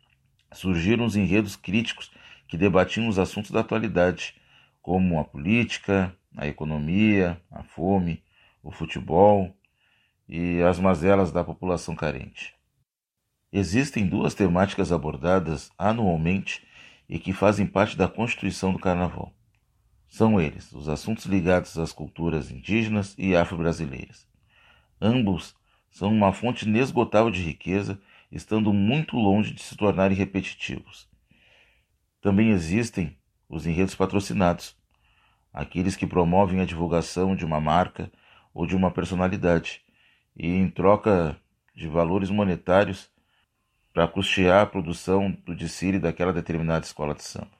surgiram 0.52 1.04
os 1.04 1.16
enredos 1.16 1.56
críticos 1.56 2.10
que 2.46 2.56
debatiam 2.56 3.08
os 3.08 3.18
assuntos 3.18 3.50
da 3.50 3.60
atualidade, 3.60 4.34
como 4.80 5.18
a 5.18 5.24
política, 5.24 6.14
a 6.36 6.46
economia, 6.46 7.40
a 7.50 7.62
fome, 7.62 8.22
o 8.68 8.70
futebol 8.70 9.56
e 10.28 10.60
as 10.60 10.78
mazelas 10.78 11.32
da 11.32 11.42
população 11.42 11.96
carente. 11.96 12.54
Existem 13.50 14.06
duas 14.06 14.34
temáticas 14.34 14.92
abordadas 14.92 15.70
anualmente 15.78 16.66
e 17.08 17.18
que 17.18 17.32
fazem 17.32 17.66
parte 17.66 17.96
da 17.96 18.06
constituição 18.06 18.70
do 18.70 18.78
Carnaval. 18.78 19.32
São 20.06 20.38
eles 20.38 20.70
os 20.72 20.86
assuntos 20.86 21.24
ligados 21.24 21.78
às 21.78 21.92
culturas 21.92 22.50
indígenas 22.50 23.14
e 23.16 23.34
afro-brasileiras. 23.34 24.28
Ambos 25.00 25.56
são 25.90 26.12
uma 26.12 26.34
fonte 26.34 26.68
inesgotável 26.68 27.30
de 27.30 27.40
riqueza, 27.40 27.98
estando 28.30 28.70
muito 28.70 29.16
longe 29.16 29.54
de 29.54 29.62
se 29.62 29.74
tornarem 29.78 30.14
repetitivos. 30.14 31.08
Também 32.20 32.50
existem 32.50 33.16
os 33.48 33.66
enredos 33.66 33.94
patrocinados, 33.94 34.76
aqueles 35.54 35.96
que 35.96 36.06
promovem 36.06 36.60
a 36.60 36.66
divulgação 36.66 37.34
de 37.34 37.46
uma 37.46 37.62
marca 37.62 38.12
ou 38.52 38.66
de 38.66 38.74
uma 38.74 38.90
personalidade, 38.90 39.82
e 40.36 40.46
em 40.46 40.70
troca 40.70 41.38
de 41.74 41.88
valores 41.88 42.30
monetários 42.30 43.10
para 43.92 44.06
custear 44.06 44.62
a 44.62 44.66
produção 44.66 45.30
do 45.44 45.54
desfile 45.54 45.98
daquela 45.98 46.32
determinada 46.32 46.84
escola 46.84 47.14
de 47.14 47.24
samba. 47.24 47.50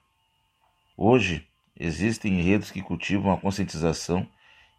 Hoje, 0.95 1.47
existem 1.77 2.39
enredos 2.39 2.71
que 2.71 2.81
cultivam 2.81 3.31
a 3.31 3.37
conscientização 3.37 4.27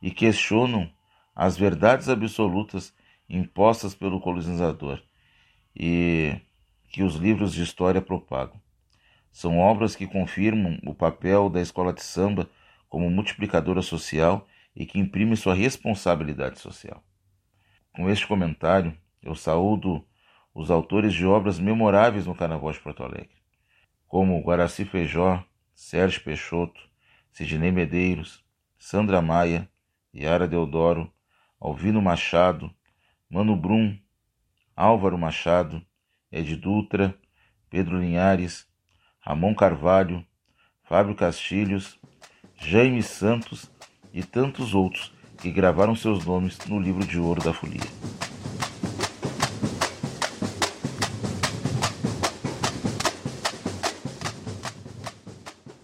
e 0.02 0.10
questionam 0.10 0.90
as 1.34 1.56
verdades 1.56 2.08
absolutas 2.08 2.94
impostas 3.28 3.94
pelo 3.94 4.20
colonizador 4.20 5.00
e 5.74 6.36
que 6.90 7.02
os 7.02 7.14
livros 7.14 7.54
de 7.54 7.62
história 7.62 8.02
propagam. 8.02 8.60
São 9.32 9.58
obras 9.58 9.94
que 9.94 10.06
confirmam 10.06 10.78
o 10.84 10.94
papel 10.94 11.48
da 11.48 11.60
escola 11.60 11.92
de 11.92 12.02
samba 12.02 12.48
como 12.88 13.10
multiplicadora 13.10 13.80
social 13.80 14.46
e 14.74 14.86
que 14.86 14.98
imprime 14.98 15.36
sua 15.36 15.54
responsabilidade 15.54 16.58
social. 16.58 17.02
Com 17.92 18.08
este 18.08 18.26
comentário, 18.26 18.96
eu 19.22 19.34
saúdo 19.34 20.04
os 20.54 20.70
autores 20.70 21.12
de 21.12 21.26
obras 21.26 21.58
memoráveis 21.58 22.26
no 22.26 22.34
Carnaval 22.34 22.72
de 22.72 22.80
Porto 22.80 23.02
Alegre, 23.02 23.36
como 24.06 24.40
Guaraci 24.42 24.84
Feijó, 24.84 25.44
Sérgio 25.74 26.22
Peixoto, 26.22 26.80
Sidney 27.32 27.70
Medeiros, 27.70 28.44
Sandra 28.78 29.22
Maia, 29.22 29.68
Yara 30.14 30.46
Deodoro, 30.48 31.12
Alvino 31.60 32.02
Machado, 32.02 32.74
Mano 33.28 33.56
Brum, 33.56 33.98
Álvaro 34.74 35.16
Machado, 35.16 35.84
Ed 36.32 36.56
Dutra, 36.56 37.16
Pedro 37.68 37.98
Linhares, 37.98 38.66
Ramon 39.20 39.54
Carvalho, 39.54 40.24
Fábio 40.82 41.14
Castilhos, 41.14 42.00
Jaime 42.56 43.02
Santos 43.02 43.70
e 44.12 44.22
tantos 44.22 44.74
outros 44.74 45.12
que 45.38 45.50
gravaram 45.50 45.96
seus 45.96 46.24
nomes 46.24 46.58
no 46.68 46.78
livro 46.78 47.04
de 47.04 47.18
ouro 47.18 47.42
da 47.42 47.52
folia. 47.52 47.80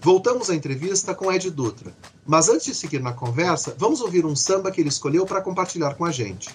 Voltamos 0.01 0.51
à 0.51 0.55
entrevista 0.55 1.15
com 1.15 1.33
Ed 1.33 1.51
Dutra. 1.51 1.93
Mas 2.27 2.49
antes 2.49 2.67
de 2.67 2.75
seguir 2.75 3.01
na 3.01 3.13
conversa, 3.13 3.75
vamos 3.79 4.01
ouvir 4.01 4.27
um 4.27 4.35
samba 4.35 4.71
que 4.71 4.81
ele 4.81 4.89
escolheu 4.89 5.25
para 5.25 5.41
compartilhar 5.41 5.95
com 5.95 6.05
a 6.05 6.11
gente. 6.11 6.51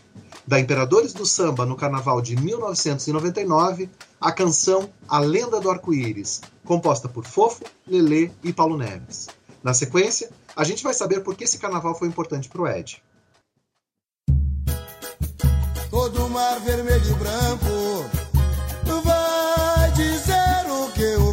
Da 0.45 0.59
Imperadores 0.59 1.13
do 1.13 1.25
Samba 1.25 1.65
no 1.65 1.75
Carnaval 1.75 2.21
de 2.21 2.35
1999, 2.35 3.89
a 4.19 4.31
canção 4.31 4.89
A 5.07 5.19
Lenda 5.19 5.61
do 5.61 5.69
Arco-Íris, 5.69 6.41
composta 6.65 7.07
por 7.07 7.25
Fofo, 7.25 7.63
Lelê 7.87 8.31
e 8.43 8.51
Paulo 8.51 8.77
Neves. 8.77 9.27
Na 9.63 9.73
sequência, 9.73 10.29
a 10.55 10.63
gente 10.63 10.83
vai 10.83 10.93
saber 10.93 11.21
por 11.21 11.35
que 11.35 11.43
esse 11.43 11.57
carnaval 11.57 11.95
foi 11.95 12.07
importante 12.07 12.49
para 12.49 12.61
o 12.61 12.67
Ed. 12.67 13.01
Todo 15.89 16.29
mar 16.29 16.59
vermelho 16.61 17.05
e 17.05 17.13
branco 17.15 18.21
vai 19.03 19.91
dizer 19.91 20.69
o 20.69 20.91
que, 20.91 21.15
o 21.15 21.30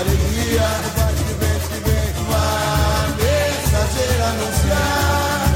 alegria. 0.00 0.68
Vai 0.96 1.12
que 1.14 1.34
vem, 1.40 1.58
que 1.68 1.78
vem. 1.86 2.08
Vá, 2.28 3.08
mensageira 3.16 4.24
anunciar. 4.26 5.50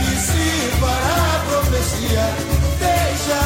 E 0.00 0.16
se 0.16 0.46
parar 0.80 1.36
a 1.36 1.40
profecia, 1.48 2.24
deixa 2.78 3.40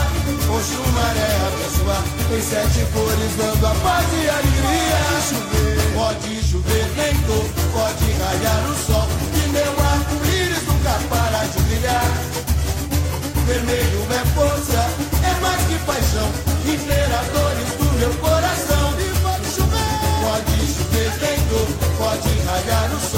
o 0.48 0.56
chumaré 0.62 1.30
abençoar. 1.46 2.04
Em 2.32 2.42
sete 2.42 2.86
cores 2.92 3.36
dando 3.36 3.66
a 3.66 3.74
paz 3.74 4.06
e 4.12 4.28
alegria. 4.28 5.02
Pode 5.94 6.42
chover, 6.42 6.86
ventou, 6.96 7.44
pode 7.72 8.06
raiar 8.12 8.62
o 8.70 8.74
sol. 8.86 9.08
E 9.34 9.48
meu 9.48 9.72
arco-íris 9.92 10.64
nunca 10.66 10.94
para 11.08 11.44
de 11.46 11.60
brilhar. 11.62 12.10
Vermelho 13.46 14.06
é 14.10 14.24
força, 14.34 14.80
é 15.22 15.40
mais 15.40 15.62
que 15.64 15.78
paixão. 15.84 16.30
Imperadores 16.66 17.68
do 17.68 17.73
meu 17.94 18.14
coração. 18.14 18.94
E 18.98 19.20
pode 19.20 19.46
chover, 19.46 19.78
pode 20.22 20.66
chover, 20.74 21.10
ventou, 21.18 21.66
pode 21.98 22.28
raiar 22.40 22.94
o 22.94 23.00
sol. 23.00 23.13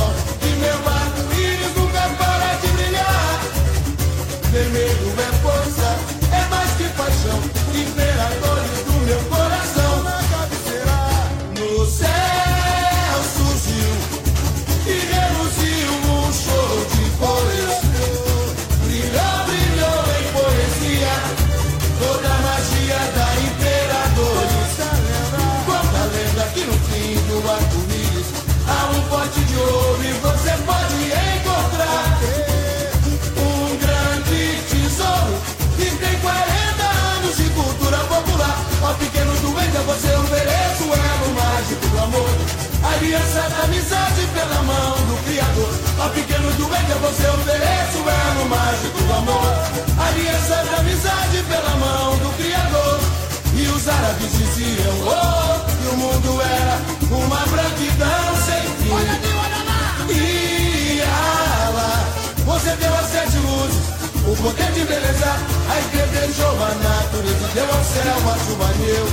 Igreja 66.36 66.48
a 66.48 66.74
natureza, 66.74 67.48
deu 67.54 67.64
ao 67.64 67.84
céu 67.84 68.18
a 68.30 68.38
chuva 68.44 68.68
new. 68.78 69.06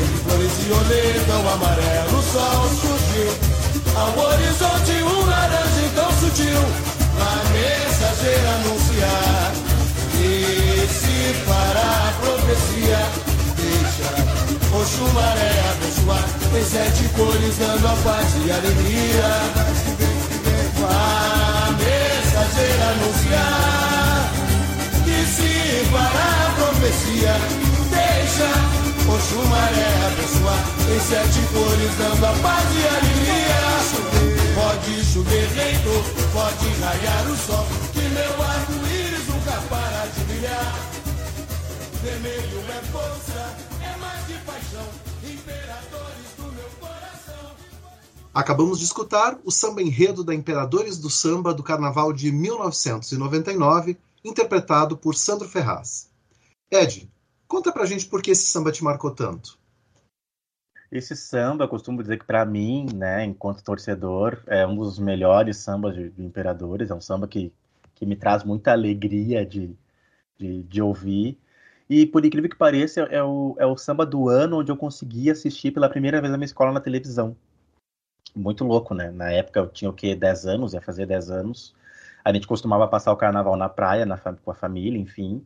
Entre 0.00 0.18
flores 0.22 0.52
violeta, 0.64 1.36
o 1.36 1.48
amarelo 1.48 2.22
sol 2.22 2.68
surgiu. 2.80 3.32
Ao 3.96 4.18
horizonte 4.18 4.92
um 5.02 5.26
laranja 5.26 5.88
tão 5.94 6.10
sutil, 6.12 6.60
a 7.18 7.32
mensageira 7.52 8.50
anunciar. 8.50 9.52
E 10.20 10.88
se 10.88 11.44
parar 11.46 12.08
a 12.08 12.12
profecia, 12.20 13.00
deixa 13.56 14.10
o 14.76 14.84
chumaré 14.84 15.52
abençoar. 15.70 16.28
Em 16.54 16.64
sete 16.64 17.08
cores 17.16 17.56
dando 17.58 17.86
a 17.86 17.96
paz 18.04 18.28
e 18.44 18.50
alegria. 18.50 19.28
A 20.80 21.70
mensageira 21.72 22.84
anunciar 22.90 23.97
se 25.48 25.90
parar 25.90 26.46
a 26.46 26.54
profecia, 26.54 27.34
deixa 27.90 28.50
o 29.08 29.20
chumaré 29.20 29.90
abençoar. 30.06 30.64
Em 30.94 31.00
sete 31.00 31.40
cores 31.52 31.94
dando 31.96 32.26
a 32.26 32.32
paz 32.42 32.66
e 32.74 32.86
alegria. 32.88 33.58
Pode 34.54 35.04
chover 35.04 35.46
vento, 35.48 35.94
pode 36.32 36.68
raiar 36.80 37.30
o 37.30 37.36
sol, 37.36 37.66
que 37.92 38.00
meu 38.00 38.42
arco-íris 38.42 39.26
nunca 39.28 39.52
para 39.68 40.06
de 40.06 40.20
brilhar. 40.24 40.74
Vermelho 42.02 42.64
é 42.68 42.82
força, 42.92 43.56
é 43.82 43.96
mais 43.98 44.24
que 44.26 44.34
paixão, 44.44 44.86
imperadores 45.22 46.28
do 46.36 46.52
meu 46.52 46.70
coração. 46.80 47.56
Acabamos 48.34 48.78
de 48.78 48.84
escutar 48.84 49.38
o 49.44 49.50
samba 49.50 49.80
enredo 49.82 50.24
da 50.24 50.34
Imperadores 50.34 50.98
do 50.98 51.08
Samba 51.08 51.54
do 51.54 51.62
Carnaval 51.62 52.12
de 52.12 52.32
1999, 52.32 53.96
interpretado 54.28 54.96
por 54.96 55.14
Sandro 55.14 55.48
Ferraz. 55.48 56.10
Ed, 56.70 57.10
conta 57.46 57.72
pra 57.72 57.86
gente 57.86 58.06
por 58.06 58.22
que 58.22 58.30
esse 58.30 58.46
samba 58.46 58.70
te 58.70 58.84
marcou 58.84 59.10
tanto. 59.10 59.58
Esse 60.90 61.14
samba, 61.14 61.64
eu 61.64 61.68
costumo 61.68 62.02
dizer 62.02 62.18
que 62.18 62.24
para 62.24 62.44
mim, 62.46 62.86
né, 62.94 63.24
enquanto 63.24 63.62
torcedor, 63.62 64.42
é 64.46 64.66
um 64.66 64.74
dos 64.74 64.98
melhores 64.98 65.58
sambas 65.58 65.94
de, 65.94 66.10
de 66.10 66.24
Imperadores. 66.24 66.90
É 66.90 66.94
um 66.94 67.00
samba 67.00 67.28
que, 67.28 67.52
que 67.94 68.06
me 68.06 68.16
traz 68.16 68.42
muita 68.42 68.72
alegria 68.72 69.44
de, 69.44 69.76
de, 70.38 70.62
de 70.62 70.82
ouvir. 70.82 71.38
E 71.90 72.06
por 72.06 72.24
incrível 72.24 72.48
que 72.48 72.56
pareça, 72.56 73.02
é 73.02 73.22
o, 73.22 73.54
é 73.58 73.66
o 73.66 73.76
samba 73.76 74.06
do 74.06 74.28
ano 74.28 74.58
onde 74.60 74.72
eu 74.72 74.76
consegui 74.76 75.30
assistir 75.30 75.72
pela 75.72 75.88
primeira 75.88 76.20
vez 76.20 76.30
na 76.30 76.38
minha 76.38 76.46
escola 76.46 76.72
na 76.72 76.80
televisão. 76.80 77.36
Muito 78.34 78.64
louco, 78.64 78.94
né? 78.94 79.10
Na 79.10 79.30
época 79.30 79.60
eu 79.60 79.68
tinha 79.68 79.90
o 79.90 79.94
quê? 79.94 80.14
10 80.14 80.46
anos, 80.46 80.74
ia 80.74 80.80
fazer 80.80 81.06
10 81.06 81.30
anos. 81.30 81.74
A 82.28 82.32
gente 82.34 82.46
costumava 82.46 82.86
passar 82.86 83.10
o 83.10 83.16
carnaval 83.16 83.56
na 83.56 83.70
praia, 83.70 84.04
na, 84.04 84.18
com 84.18 84.50
a 84.50 84.54
família, 84.54 85.00
enfim. 85.00 85.42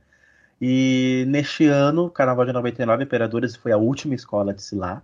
E 0.60 1.24
neste 1.28 1.64
ano, 1.64 2.10
Carnaval 2.10 2.44
de 2.44 2.52
99, 2.52 3.04
Imperadores 3.04 3.54
foi 3.54 3.70
a 3.70 3.76
última 3.76 4.16
escola 4.16 4.52
de 4.52 4.62
Silá. 4.62 5.00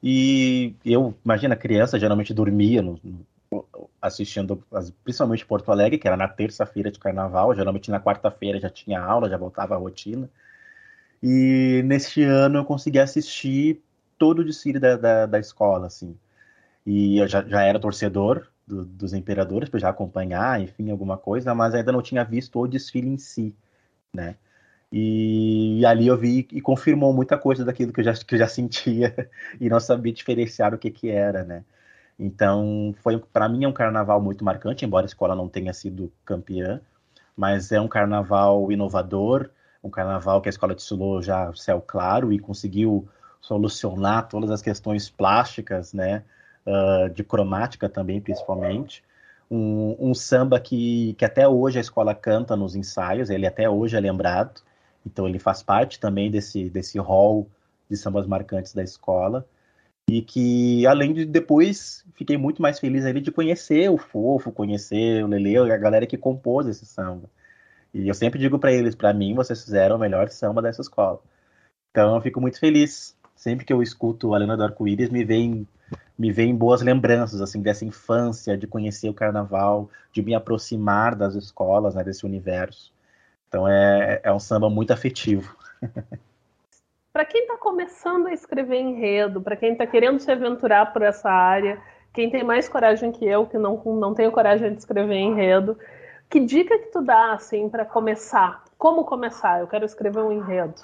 E 0.00 0.76
eu, 0.84 1.12
imagina, 1.24 1.56
criança 1.56 1.98
geralmente 1.98 2.32
dormia 2.32 2.80
no, 2.82 3.00
no, 3.50 3.66
assistindo, 4.00 4.62
principalmente 5.02 5.44
Porto 5.44 5.72
Alegre, 5.72 5.98
que 5.98 6.06
era 6.06 6.16
na 6.16 6.28
terça-feira 6.28 6.88
de 6.88 7.00
carnaval, 7.00 7.52
geralmente 7.52 7.90
na 7.90 7.98
quarta-feira 8.00 8.60
já 8.60 8.70
tinha 8.70 9.00
aula, 9.00 9.28
já 9.28 9.36
voltava 9.36 9.74
a 9.74 9.78
rotina. 9.78 10.30
E 11.20 11.82
neste 11.84 12.22
ano 12.22 12.58
eu 12.60 12.64
consegui 12.64 13.00
assistir 13.00 13.82
todo 14.16 14.38
o 14.38 14.44
desfile 14.44 14.78
da, 14.78 14.96
da, 14.96 15.26
da 15.26 15.40
escola, 15.40 15.88
assim. 15.88 16.16
E 16.86 17.18
eu 17.18 17.26
já, 17.26 17.42
já 17.42 17.62
era 17.62 17.80
torcedor 17.80 18.51
do, 18.66 18.84
dos 18.84 19.12
Imperadores, 19.12 19.68
para 19.68 19.80
já 19.80 19.88
acompanhar, 19.90 20.60
enfim, 20.60 20.90
alguma 20.90 21.18
coisa, 21.18 21.54
mas 21.54 21.74
ainda 21.74 21.92
não 21.92 22.02
tinha 22.02 22.24
visto 22.24 22.58
o 22.58 22.66
desfile 22.66 23.08
em 23.08 23.18
si, 23.18 23.54
né? 24.12 24.36
E, 24.92 25.84
ali 25.86 26.06
eu 26.06 26.18
vi 26.18 26.46
e 26.52 26.60
confirmou 26.60 27.12
muita 27.14 27.38
coisa 27.38 27.64
daquilo 27.64 27.92
que 27.92 28.00
eu 28.00 28.04
já, 28.04 28.12
que 28.12 28.34
eu 28.34 28.38
já 28.38 28.46
sentia 28.48 29.30
e 29.60 29.68
não 29.68 29.80
sabia 29.80 30.12
diferenciar 30.12 30.74
o 30.74 30.78
que 30.78 30.90
que 30.90 31.08
era, 31.10 31.44
né? 31.44 31.64
Então, 32.18 32.94
foi 33.02 33.18
para 33.18 33.48
mim 33.48 33.64
é 33.64 33.68
um 33.68 33.72
carnaval 33.72 34.20
muito 34.20 34.44
marcante, 34.44 34.84
embora 34.84 35.06
a 35.06 35.08
escola 35.08 35.34
não 35.34 35.48
tenha 35.48 35.72
sido 35.72 36.12
campeã, 36.24 36.80
mas 37.36 37.72
é 37.72 37.80
um 37.80 37.88
carnaval 37.88 38.70
inovador, 38.70 39.50
um 39.82 39.90
carnaval 39.90 40.40
que 40.40 40.48
a 40.48 40.50
escola 40.50 40.74
desfilou 40.74 41.22
já 41.22 41.52
céu 41.54 41.80
claro 41.80 42.32
e 42.32 42.38
conseguiu 42.38 43.08
solucionar 43.40 44.28
todas 44.28 44.50
as 44.50 44.62
questões 44.62 45.10
plásticas, 45.10 45.92
né? 45.92 46.22
Uh, 46.64 47.10
de 47.10 47.24
cromática 47.24 47.88
também, 47.88 48.20
principalmente. 48.20 49.02
Um, 49.50 49.96
um, 49.98 50.14
samba 50.14 50.60
que, 50.60 51.14
que 51.14 51.24
até 51.24 51.46
hoje 51.46 51.78
a 51.78 51.80
escola 51.80 52.14
canta 52.14 52.56
nos 52.56 52.76
ensaios, 52.76 53.30
ele 53.30 53.46
até 53.46 53.68
hoje 53.68 53.96
é 53.96 54.00
lembrado. 54.00 54.62
Então 55.04 55.28
ele 55.28 55.38
faz 55.38 55.62
parte 55.62 55.98
também 55.98 56.30
desse, 56.30 56.70
desse 56.70 56.98
hall 56.98 57.48
de 57.90 57.96
sambas 57.96 58.26
marcantes 58.26 58.72
da 58.72 58.82
escola. 58.82 59.46
E 60.08 60.22
que, 60.22 60.86
além 60.86 61.12
de 61.12 61.24
depois, 61.24 62.04
fiquei 62.14 62.36
muito 62.36 62.60
mais 62.60 62.78
feliz 62.78 63.04
ali 63.04 63.20
de 63.20 63.30
conhecer 63.30 63.88
o 63.90 63.96
Fofo, 63.96 64.52
conhecer 64.52 65.24
o 65.24 65.28
Lele, 65.28 65.72
a 65.72 65.76
galera 65.76 66.06
que 66.06 66.16
compôs 66.16 66.66
esse 66.66 66.84
samba. 66.86 67.28
E 67.94 68.08
eu 68.08 68.14
sempre 68.14 68.38
digo 68.38 68.58
para 68.58 68.72
eles, 68.72 68.94
para 68.94 69.12
mim, 69.12 69.34
vocês 69.34 69.62
fizeram 69.62 69.96
o 69.96 69.98
melhor 69.98 70.28
samba 70.30 70.62
dessa 70.62 70.80
escola. 70.80 71.20
Então 71.90 72.14
eu 72.14 72.22
fico 72.22 72.40
muito 72.40 72.58
feliz. 72.58 73.16
Sempre 73.36 73.64
que 73.64 73.72
eu 73.72 73.82
escuto 73.82 74.34
a 74.34 74.38
Lena 74.38 74.56
do 74.56 74.64
Arco-Íris, 74.64 75.10
me 75.10 75.24
vem 75.24 75.66
me 76.18 76.30
vem 76.30 76.54
boas 76.54 76.82
lembranças 76.82 77.40
assim 77.40 77.60
dessa 77.60 77.84
infância, 77.84 78.56
de 78.56 78.66
conhecer 78.66 79.08
o 79.08 79.14
carnaval, 79.14 79.90
de 80.12 80.22
me 80.22 80.34
aproximar 80.34 81.14
das 81.14 81.34
escolas, 81.34 81.94
né, 81.94 82.04
desse 82.04 82.24
universo. 82.24 82.92
Então 83.48 83.68
é, 83.68 84.20
é 84.22 84.32
um 84.32 84.40
samba 84.40 84.70
muito 84.70 84.92
afetivo. 84.92 85.56
para 87.12 87.24
quem 87.24 87.42
está 87.42 87.58
começando 87.58 88.26
a 88.26 88.32
escrever 88.32 88.80
enredo, 88.80 89.42
para 89.42 89.56
quem 89.56 89.72
está 89.72 89.86
querendo 89.86 90.18
se 90.18 90.30
aventurar 90.30 90.92
por 90.92 91.02
essa 91.02 91.30
área, 91.30 91.80
quem 92.12 92.30
tem 92.30 92.42
mais 92.42 92.68
coragem 92.68 93.12
que 93.12 93.26
eu, 93.26 93.46
que 93.46 93.58
não, 93.58 93.76
não 93.84 94.14
tenho 94.14 94.32
coragem 94.32 94.72
de 94.72 94.78
escrever 94.78 95.16
enredo, 95.16 95.78
que 96.30 96.40
dica 96.40 96.78
que 96.78 96.86
tu 96.86 97.02
dá 97.02 97.34
assim 97.34 97.68
para 97.68 97.84
começar? 97.84 98.64
Como 98.78 99.04
começar? 99.04 99.60
Eu 99.60 99.66
quero 99.66 99.84
escrever 99.84 100.20
um 100.20 100.32
enredo. 100.32 100.80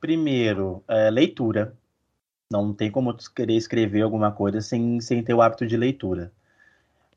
Primeiro, 0.00 0.82
é, 0.88 1.08
leitura. 1.08 1.77
Não 2.50 2.72
tem 2.72 2.90
como 2.90 3.12
tu 3.12 3.32
querer 3.32 3.54
escrever 3.54 4.02
alguma 4.02 4.32
coisa 4.32 4.60
sem, 4.60 5.00
sem 5.00 5.22
ter 5.22 5.34
o 5.34 5.42
hábito 5.42 5.66
de 5.66 5.76
leitura. 5.76 6.32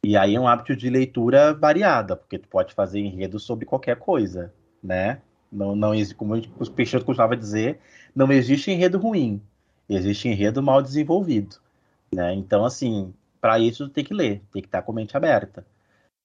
E 0.03 0.17
aí 0.17 0.35
é 0.35 0.39
um 0.39 0.47
hábito 0.47 0.75
de 0.75 0.89
leitura 0.89 1.53
variada, 1.53 2.15
porque 2.15 2.39
tu 2.39 2.47
pode 2.49 2.73
fazer 2.73 2.99
enredo 2.99 3.39
sobre 3.39 3.65
qualquer 3.65 3.97
coisa, 3.97 4.53
né? 4.83 5.21
Não, 5.51 5.75
não 5.75 5.91
como 6.17 6.35
o 6.35 6.71
Peixoto 6.71 7.05
costumava 7.05 7.37
dizer, 7.37 7.79
não 8.15 8.31
existe 8.31 8.71
enredo 8.71 8.97
ruim, 8.97 9.41
existe 9.87 10.27
enredo 10.27 10.61
mal 10.61 10.81
desenvolvido, 10.81 11.57
né? 12.13 12.33
Então, 12.33 12.65
assim, 12.65 13.13
para 13.39 13.59
isso 13.59 13.87
tu 13.87 13.93
tem 13.93 14.03
que 14.03 14.13
ler, 14.13 14.41
tem 14.51 14.61
que 14.61 14.67
estar 14.67 14.81
com 14.81 14.91
a 14.91 14.95
mente 14.95 15.15
aberta. 15.15 15.65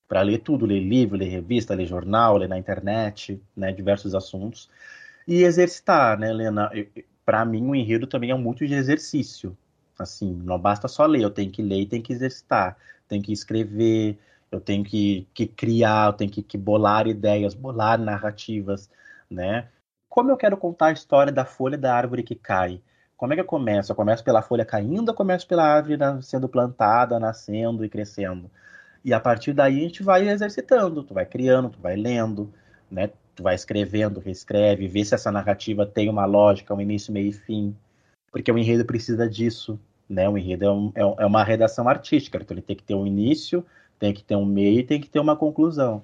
Para 0.09 0.23
ler 0.23 0.39
tudo, 0.39 0.67
ler 0.67 0.81
livro, 0.81 1.17
ler 1.17 1.29
revista, 1.29 1.75
ler 1.75 1.87
jornal, 1.87 2.39
ler 2.39 2.49
na 2.49 2.59
internet, 2.59 3.41
né, 3.57 3.73
diversos 3.73 4.15
assuntos. 4.15 4.71
E 5.27 5.43
exercitar, 5.43 6.19
né, 6.19 6.31
Helena? 6.31 6.71
Para 7.27 7.45
mim, 7.45 7.67
o 7.69 7.75
enredo 7.75 8.07
também 8.07 8.31
é 8.31 8.35
muito 8.35 8.67
de 8.67 8.75
exercício. 8.75 9.59
Assim, 9.99 10.33
não 10.45 10.59
basta 10.59 10.89
só 10.89 11.05
ler, 11.07 11.23
eu 11.23 11.31
tenho 11.31 11.51
que 11.51 11.63
ler 11.63 11.81
e 11.83 11.87
tenho 11.87 12.03
que 12.03 12.13
exercitar. 12.13 12.79
Tenho 13.09 13.23
que 13.23 13.33
escrever, 13.33 14.19
eu 14.51 14.61
tenho 14.61 14.85
que, 14.85 15.27
que 15.35 15.47
criar, 15.47 16.09
eu 16.09 16.13
tenho 16.15 16.31
que, 16.31 16.43
que 16.43 16.57
bolar 16.57 17.07
ideias, 17.09 17.55
bolar 17.55 17.99
narrativas, 17.99 18.91
né? 19.31 19.69
Como 20.09 20.31
eu 20.31 20.37
quero 20.37 20.57
contar 20.57 20.87
a 20.87 20.93
história 20.93 21.33
da 21.33 21.45
folha 21.45 21.77
da 21.77 21.95
árvore 21.95 22.23
que 22.23 22.35
cai? 22.37 22.81
Como 23.17 23.33
é 23.33 23.37
que 23.37 23.43
eu 23.43 23.47
começo? 23.47 23.93
Eu 23.93 23.97
começo 23.97 24.23
pela 24.25 24.43
folha 24.43 24.65
caindo, 24.65 25.11
eu 25.11 25.15
começo 25.15 25.49
pela 25.49 25.65
árvore 25.65 25.99
sendo 26.23 26.49
plantada, 26.49 27.19
nascendo 27.19 27.85
e 27.85 27.89
crescendo. 27.89 28.51
E 29.05 29.13
a 29.13 29.21
partir 29.21 29.53
daí 29.53 29.79
a 29.79 29.83
gente 29.83 30.03
vai 30.03 30.29
exercitando, 30.29 31.03
tu 31.03 31.15
vai 31.15 31.27
criando, 31.27 31.71
tu 31.71 31.81
vai 31.81 31.97
lendo, 31.97 32.53
né? 32.91 33.11
Tu 33.37 33.43
vai 33.43 33.55
escrevendo, 33.55 34.19
reescreve, 34.19 34.89
vê 34.89 35.05
se 35.05 35.15
essa 35.15 35.31
narrativa 35.31 35.87
tem 35.87 36.09
uma 36.09 36.25
lógica, 36.25 36.75
um 36.75 36.81
início, 36.81 37.13
meio 37.13 37.29
e 37.29 37.33
fim. 37.33 37.77
Porque 38.33 38.51
o 38.51 38.59
enredo 38.59 38.85
precisa 38.85 39.29
disso, 39.29 39.79
né? 40.09 40.29
O 40.29 40.39
enredo 40.39 40.65
é, 40.65 40.71
um, 40.71 40.93
é, 40.95 41.01
é 41.23 41.27
uma 41.27 41.45
redação 41.45 41.89
artística, 41.89 42.39
então 42.39 42.55
ele 42.55 42.63
tem 42.63 42.75
que 42.75 42.83
ter 42.83 42.95
um 42.95 43.07
início, 43.07 43.65
tem 43.99 44.13
que 44.13 44.25
ter 44.25 44.37
um 44.37 44.47
meio 44.47 44.81
e 44.81 44.83
tem 44.83 45.01
que 45.01 45.11
ter 45.11 45.21
uma 45.21 45.37
conclusão. 45.37 46.03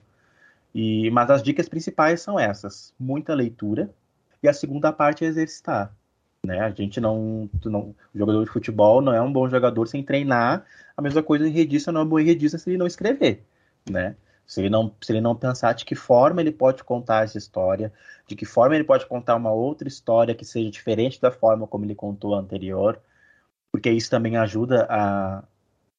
E, 0.74 1.10
mas 1.10 1.30
as 1.30 1.42
dicas 1.42 1.68
principais 1.68 2.20
são 2.20 2.38
essas: 2.38 2.94
muita 3.00 3.34
leitura, 3.34 3.90
e 4.42 4.48
a 4.48 4.52
segunda 4.52 4.92
parte 4.92 5.24
é 5.24 5.28
exercitar. 5.28 5.94
Né? 6.44 6.60
A 6.60 6.70
gente 6.70 7.00
não, 7.00 7.48
não. 7.64 7.94
Jogador 8.14 8.44
de 8.44 8.50
futebol 8.50 9.00
não 9.00 9.14
é 9.14 9.22
um 9.22 9.32
bom 9.32 9.48
jogador 9.48 9.86
sem 9.86 10.02
treinar. 10.02 10.64
A 10.96 11.00
mesma 11.00 11.22
coisa 11.22 11.44
o 11.44 11.46
enredista 11.46 11.92
não 11.92 12.00
é 12.02 12.04
um 12.04 12.08
bom 12.08 12.18
enredista 12.18 12.58
se 12.58 12.68
ele 12.68 12.78
não 12.78 12.86
escrever. 12.86 13.44
Né? 13.88 14.16
Se 14.52 14.60
ele, 14.60 14.68
não, 14.68 14.94
se 15.00 15.10
ele 15.10 15.22
não 15.22 15.34
pensar 15.34 15.72
de 15.72 15.82
que 15.82 15.94
forma 15.94 16.42
ele 16.42 16.52
pode 16.52 16.84
contar 16.84 17.24
essa 17.24 17.38
história, 17.38 17.90
de 18.26 18.36
que 18.36 18.44
forma 18.44 18.74
ele 18.74 18.84
pode 18.84 19.06
contar 19.06 19.34
uma 19.34 19.50
outra 19.50 19.88
história 19.88 20.34
que 20.34 20.44
seja 20.44 20.70
diferente 20.70 21.18
da 21.18 21.30
forma 21.30 21.66
como 21.66 21.86
ele 21.86 21.94
contou 21.94 22.34
a 22.34 22.38
anterior, 22.38 23.00
porque 23.72 23.90
isso 23.90 24.10
também 24.10 24.36
ajuda 24.36 24.86
a, 24.90 25.42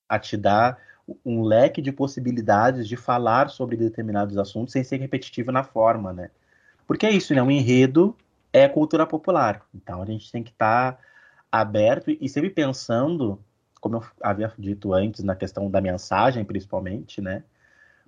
a 0.07 0.19
te 0.19 0.37
dar 0.37 0.77
um 1.25 1.41
leque 1.41 1.81
de 1.81 1.91
possibilidades 1.91 2.87
de 2.87 2.95
falar 2.95 3.49
sobre 3.49 3.75
determinados 3.75 4.37
assuntos 4.37 4.71
sem 4.71 4.83
ser 4.83 4.97
repetitivo 4.97 5.51
na 5.51 5.63
forma, 5.63 6.13
né? 6.13 6.29
Porque 6.85 7.07
é 7.07 7.11
isso, 7.11 7.33
né? 7.33 7.41
Um 7.41 7.49
enredo 7.49 8.15
é 8.53 8.69
cultura 8.69 9.07
popular. 9.07 9.65
Então 9.73 9.99
a 9.99 10.05
gente 10.05 10.31
tem 10.31 10.43
que 10.43 10.51
estar 10.51 10.91
tá 10.91 10.99
aberto 11.51 12.11
e 12.11 12.29
sempre 12.29 12.51
pensando, 12.51 13.43
como 13.81 13.95
eu 13.95 14.03
havia 14.21 14.53
dito 14.59 14.93
antes, 14.93 15.23
na 15.23 15.35
questão 15.35 15.71
da 15.71 15.81
mensagem, 15.81 16.45
principalmente, 16.45 17.19
né? 17.19 17.43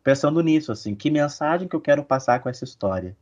Pensando 0.05 0.39
nisso, 0.41 0.71
assim, 0.71 0.93
que 0.93 1.09
mensagem 1.09 1.67
que 1.67 1.75
eu 1.75 1.81
quero 1.81 2.03
passar 2.03 2.39
com 2.39 2.47
essa 2.47 2.63
história? 2.63 3.17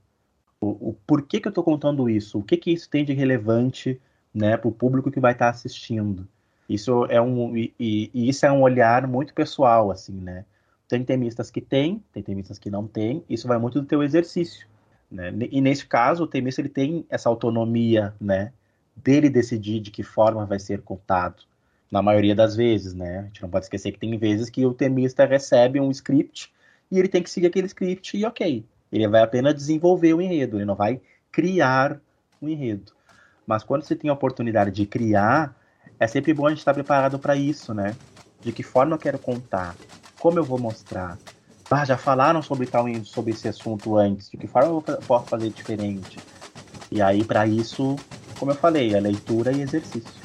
O, 0.60 0.90
o 0.90 0.94
porquê 1.08 1.40
que 1.40 1.48
eu 1.48 1.50
estou 1.50 1.64
contando 1.64 2.10
isso? 2.10 2.40
O 2.40 2.44
que 2.44 2.58
que 2.58 2.74
isso 2.74 2.90
tem 2.90 3.06
de 3.06 3.14
relevante, 3.14 4.02
né, 4.34 4.58
para 4.58 4.68
o 4.68 4.72
público 4.74 5.10
que 5.10 5.22
vai 5.22 5.32
estar 5.32 5.46
tá 5.46 5.52
assistindo? 5.52 6.28
Isso 6.68 7.06
é 7.06 7.22
um 7.22 7.56
e, 7.56 7.74
e, 7.80 8.28
isso 8.28 8.46
é 8.46 8.52
um 8.52 8.62
olhar 8.62 9.08
muito 9.08 9.34
pessoal, 9.34 9.92
assim, 9.92 10.12
né? 10.12 10.44
Tem 10.86 11.06
temistas 11.06 11.50
que 11.50 11.62
tem, 11.62 12.04
tem 12.12 12.22
temistas 12.22 12.60
que 12.60 12.70
não 12.70 12.86
tem. 12.86 13.24
Isso 13.30 13.48
vai 13.48 13.58
muito 13.58 13.80
do 13.80 13.88
teu 13.88 14.04
exercício. 14.04 14.68
Né? 15.10 15.32
E 15.52 15.62
nesse 15.62 15.86
caso, 15.86 16.26
o 16.26 16.28
temista 16.28 16.60
ele 16.60 16.68
tem 16.68 17.06
essa 17.10 17.30
autonomia, 17.30 18.14
né? 18.20 18.52
Dele 18.94 19.30
decidir 19.30 19.80
de 19.80 19.90
que 19.90 20.04
forma 20.04 20.46
vai 20.46 20.60
ser 20.60 20.82
contado. 20.82 21.44
Na 21.90 22.02
maioria 22.02 22.36
das 22.36 22.58
vezes, 22.58 22.94
né? 22.94 23.20
A 23.20 23.24
gente 23.24 23.42
não 23.42 23.50
pode 23.50 23.66
esquecer 23.66 23.94
que 23.94 24.00
tem 24.00 24.18
vezes 24.18 24.50
que 24.50 24.66
o 24.66 24.74
temista 24.74 25.26
recebe 25.26 25.80
um 25.80 25.90
script 25.90 26.53
e 26.94 27.00
ele 27.00 27.08
tem 27.08 27.24
que 27.24 27.30
seguir 27.30 27.48
aquele 27.48 27.66
script 27.66 28.16
e 28.16 28.24
ok. 28.24 28.64
Ele 28.92 29.08
vai 29.08 29.24
apenas 29.24 29.56
desenvolver 29.56 30.14
o 30.14 30.22
enredo, 30.22 30.58
ele 30.58 30.66
não 30.66 30.76
vai 30.76 31.02
criar 31.32 32.00
o 32.40 32.48
enredo. 32.48 32.92
Mas 33.48 33.64
quando 33.64 33.82
você 33.82 33.96
tem 33.96 34.12
a 34.12 34.14
oportunidade 34.14 34.70
de 34.70 34.86
criar, 34.86 35.58
é 36.00 36.06
sempre 36.06 36.36
bom 36.36 36.46
a 36.46 36.52
gente 36.52 36.60
estar 36.60 36.72
preparado 36.72 37.18
para 37.18 37.36
isso, 37.36 37.74
né? 37.74 37.96
De 38.42 38.52
que 38.52 38.62
forma 38.62 38.94
eu 38.94 39.00
quero 39.00 39.18
contar, 39.18 39.76
como 40.20 40.38
eu 40.38 40.44
vou 40.44 40.60
mostrar, 40.60 41.18
ah, 41.72 41.84
já 41.84 41.98
falaram 41.98 42.44
sobre 42.44 42.68
tal 42.68 42.86
sobre 43.04 43.32
esse 43.32 43.48
assunto 43.48 43.98
antes, 43.98 44.30
de 44.30 44.38
que 44.38 44.46
forma 44.46 44.70
eu 44.70 44.82
posso 45.08 45.26
fazer 45.26 45.50
diferente? 45.50 46.20
E 46.92 47.02
aí, 47.02 47.24
para 47.24 47.48
isso, 47.48 47.96
como 48.38 48.52
eu 48.52 48.56
falei, 48.56 48.94
é 48.94 49.00
leitura 49.00 49.52
e 49.52 49.62
exercício. 49.62 50.23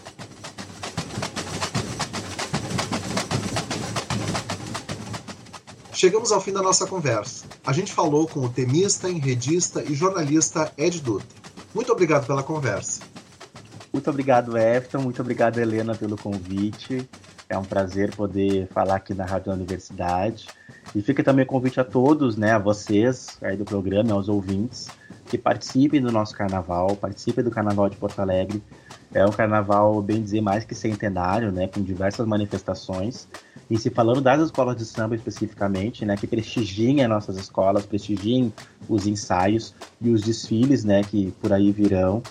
Chegamos 5.98 6.30
ao 6.30 6.40
fim 6.40 6.52
da 6.52 6.62
nossa 6.62 6.86
conversa. 6.86 7.44
A 7.66 7.72
gente 7.72 7.92
falou 7.92 8.28
com 8.28 8.38
o 8.38 8.48
temista, 8.48 9.10
enredista 9.10 9.82
e 9.82 9.96
jornalista 9.96 10.72
Ed 10.78 11.00
Dutra. 11.00 11.26
Muito 11.74 11.90
obrigado 11.90 12.24
pela 12.24 12.40
conversa. 12.40 13.02
Muito 13.92 14.08
obrigado, 14.08 14.56
Everton. 14.56 15.00
Muito 15.00 15.20
obrigado, 15.20 15.58
Helena, 15.58 15.96
pelo 15.96 16.16
convite. 16.16 17.04
É 17.48 17.58
um 17.58 17.64
prazer 17.64 18.14
poder 18.14 18.68
falar 18.68 18.94
aqui 18.94 19.12
na 19.12 19.24
Rádio 19.24 19.52
Universidade. 19.52 20.46
E 20.94 21.02
fica 21.02 21.24
também 21.24 21.44
o 21.44 21.48
convite 21.48 21.80
a 21.80 21.84
todos, 21.84 22.36
né, 22.36 22.52
a 22.52 22.58
vocês 22.58 23.36
aí 23.42 23.56
do 23.56 23.64
programa, 23.64 24.12
aos 24.12 24.28
ouvintes, 24.28 24.86
que 25.26 25.36
participem 25.36 26.00
do 26.00 26.12
nosso 26.12 26.32
carnaval, 26.32 26.94
participem 26.94 27.42
do 27.42 27.50
Carnaval 27.50 27.90
de 27.90 27.96
Porto 27.96 28.20
Alegre. 28.20 28.62
É 29.12 29.26
um 29.26 29.32
carnaval, 29.32 30.00
bem 30.00 30.22
dizer, 30.22 30.42
mais 30.42 30.64
que 30.64 30.76
centenário, 30.76 31.50
né, 31.50 31.66
com 31.66 31.82
diversas 31.82 32.24
manifestações. 32.24 33.26
E 33.70 33.78
se 33.78 33.90
falando 33.90 34.20
das 34.20 34.40
escolas 34.40 34.76
de 34.76 34.84
samba 34.84 35.14
especificamente, 35.14 36.04
né, 36.04 36.16
que 36.16 36.26
prestigiem 36.26 37.02
as 37.02 37.08
nossas 37.08 37.36
escolas, 37.36 37.84
prestigiem 37.84 38.52
os 38.88 39.06
ensaios 39.06 39.74
e 40.00 40.10
os 40.10 40.22
desfiles, 40.22 40.84
né, 40.84 41.02
que 41.02 41.32
por 41.40 41.52
aí 41.52 41.70
virão, 41.70 42.22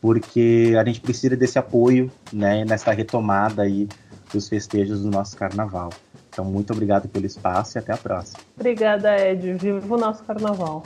porque 0.00 0.74
a 0.78 0.84
gente 0.84 1.00
precisa 1.00 1.36
desse 1.36 1.58
apoio, 1.58 2.10
né, 2.32 2.64
nessa 2.64 2.92
retomada 2.92 3.62
aí 3.62 3.88
dos 4.32 4.48
festejos 4.48 5.02
do 5.02 5.10
nosso 5.10 5.36
carnaval. 5.36 5.90
Então, 6.28 6.44
muito 6.44 6.72
obrigado 6.72 7.08
pelo 7.08 7.24
espaço 7.24 7.76
e 7.76 7.80
até 7.80 7.94
a 7.94 7.96
próxima. 7.96 8.38
Obrigada, 8.56 9.16
Ed. 9.18 9.54
Viva 9.54 9.94
o 9.94 9.98
nosso 9.98 10.22
carnaval. 10.22 10.82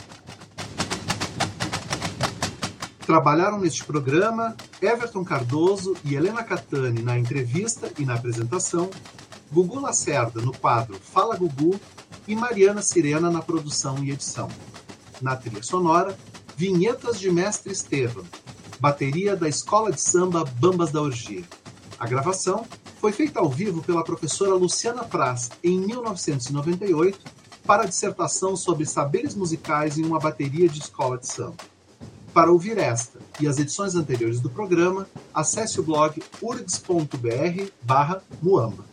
Trabalharam 3.04 3.58
neste 3.58 3.82
programa 3.82 4.54
Everton 4.80 5.24
Cardoso 5.24 5.96
e 6.04 6.14
Helena 6.14 6.44
Catani 6.44 7.02
na 7.02 7.18
entrevista 7.18 7.90
e 7.98 8.04
na 8.04 8.14
apresentação, 8.14 8.88
Gugu 9.52 9.80
Lacerda 9.80 10.40
no 10.40 10.56
quadro 10.56 10.96
Fala 11.00 11.36
Gugu 11.36 11.78
e 12.26 12.34
Mariana 12.36 12.82
Sirena 12.82 13.30
na 13.30 13.42
produção 13.42 14.02
e 14.04 14.10
edição. 14.10 14.48
Na 15.20 15.36
trilha 15.36 15.62
sonora, 15.62 16.16
Vinhetas 16.56 17.18
de 17.18 17.30
Mestre 17.30 17.72
Estevam, 17.72 18.24
bateria 18.78 19.34
da 19.34 19.48
Escola 19.48 19.90
de 19.90 20.00
Samba 20.00 20.44
Bambas 20.44 20.92
da 20.92 21.02
Orgia. 21.02 21.42
A 21.98 22.06
gravação 22.06 22.64
foi 23.00 23.10
feita 23.12 23.40
ao 23.40 23.48
vivo 23.48 23.82
pela 23.82 24.04
professora 24.04 24.54
Luciana 24.54 25.02
Praz 25.04 25.50
em 25.64 25.80
1998 25.80 27.18
para 27.66 27.84
a 27.84 27.86
dissertação 27.86 28.54
sobre 28.56 28.84
saberes 28.86 29.34
musicais 29.34 29.98
em 29.98 30.04
uma 30.04 30.18
bateria 30.18 30.68
de 30.68 30.80
escola 30.80 31.18
de 31.18 31.26
samba. 31.26 31.56
Para 32.32 32.52
ouvir 32.52 32.78
esta 32.78 33.18
e 33.40 33.48
as 33.48 33.58
edições 33.58 33.94
anteriores 33.94 34.40
do 34.40 34.48
programa, 34.48 35.06
acesse 35.34 35.78
o 35.80 35.82
blog 35.82 36.22
urgs.br/muamba. 36.40 38.89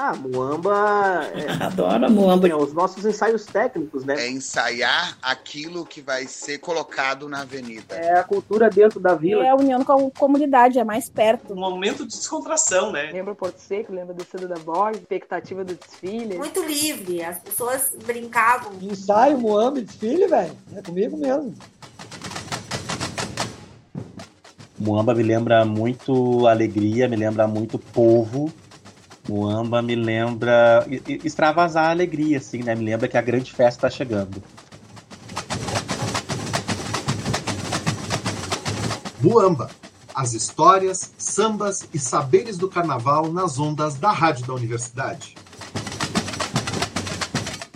Ah, 0.00 0.14
Muamba. 0.14 1.28
É, 1.34 1.50
Adoro 1.64 2.08
Muamba. 2.08 2.46
É, 2.46 2.54
os 2.54 2.72
nossos 2.72 3.04
ensaios 3.04 3.44
técnicos, 3.44 4.04
né? 4.04 4.14
É 4.16 4.30
ensaiar 4.30 5.18
aquilo 5.20 5.84
que 5.84 6.00
vai 6.00 6.24
ser 6.28 6.58
colocado 6.58 7.28
na 7.28 7.40
avenida. 7.40 7.96
É 7.96 8.16
a 8.16 8.22
cultura 8.22 8.70
dentro 8.70 9.00
da 9.00 9.16
vila. 9.16 9.44
É 9.44 9.48
a 9.48 9.56
união 9.56 9.82
com 9.82 10.06
a 10.06 10.10
comunidade, 10.16 10.78
é 10.78 10.84
mais 10.84 11.08
perto. 11.08 11.52
Um 11.52 11.56
momento 11.56 12.06
de 12.06 12.16
descontração, 12.16 12.92
né? 12.92 13.10
Lembra 13.10 13.34
Porto 13.34 13.58
Seco, 13.58 13.92
lembra 13.92 14.14
descida 14.14 14.46
da 14.46 14.54
Borges, 14.54 15.02
expectativa 15.02 15.64
do 15.64 15.74
desfile. 15.74 16.38
Muito 16.38 16.62
livre, 16.62 17.24
as 17.24 17.40
pessoas 17.40 17.90
brincavam. 18.06 18.74
Ensaio, 18.80 19.36
Muamba, 19.36 19.80
desfile, 19.80 20.28
velho. 20.28 20.56
É 20.76 20.80
comigo 20.80 21.16
mesmo. 21.16 21.52
Muamba 24.78 25.12
me 25.12 25.24
lembra 25.24 25.64
muito 25.64 26.46
alegria, 26.46 27.08
me 27.08 27.16
lembra 27.16 27.48
muito 27.48 27.80
povo 27.80 28.48
o 29.28 29.46
Amba 29.46 29.82
me 29.82 29.94
lembra. 29.94 30.86
extravasar 31.06 31.86
a 31.86 31.90
alegria, 31.90 32.38
assim, 32.38 32.62
né? 32.62 32.74
Me 32.74 32.84
lembra 32.84 33.06
que 33.06 33.16
a 33.16 33.22
grande 33.22 33.52
festa 33.52 33.86
está 33.86 33.90
chegando. 33.90 34.42
Muamba, 39.20 39.68
as 40.14 40.32
histórias, 40.32 41.12
sambas 41.18 41.88
e 41.92 41.98
saberes 41.98 42.56
do 42.56 42.68
carnaval 42.68 43.30
nas 43.32 43.58
ondas 43.58 43.94
da 43.94 44.10
Rádio 44.10 44.46
da 44.46 44.54
Universidade. 44.54 45.34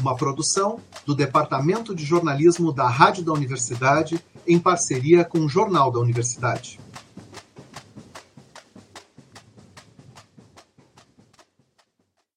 Uma 0.00 0.16
produção 0.16 0.80
do 1.04 1.14
Departamento 1.14 1.94
de 1.94 2.04
Jornalismo 2.04 2.72
da 2.72 2.88
Rádio 2.88 3.24
da 3.24 3.32
Universidade 3.32 4.18
em 4.46 4.58
parceria 4.58 5.24
com 5.24 5.40
o 5.40 5.48
Jornal 5.48 5.90
da 5.90 6.00
Universidade. 6.00 6.80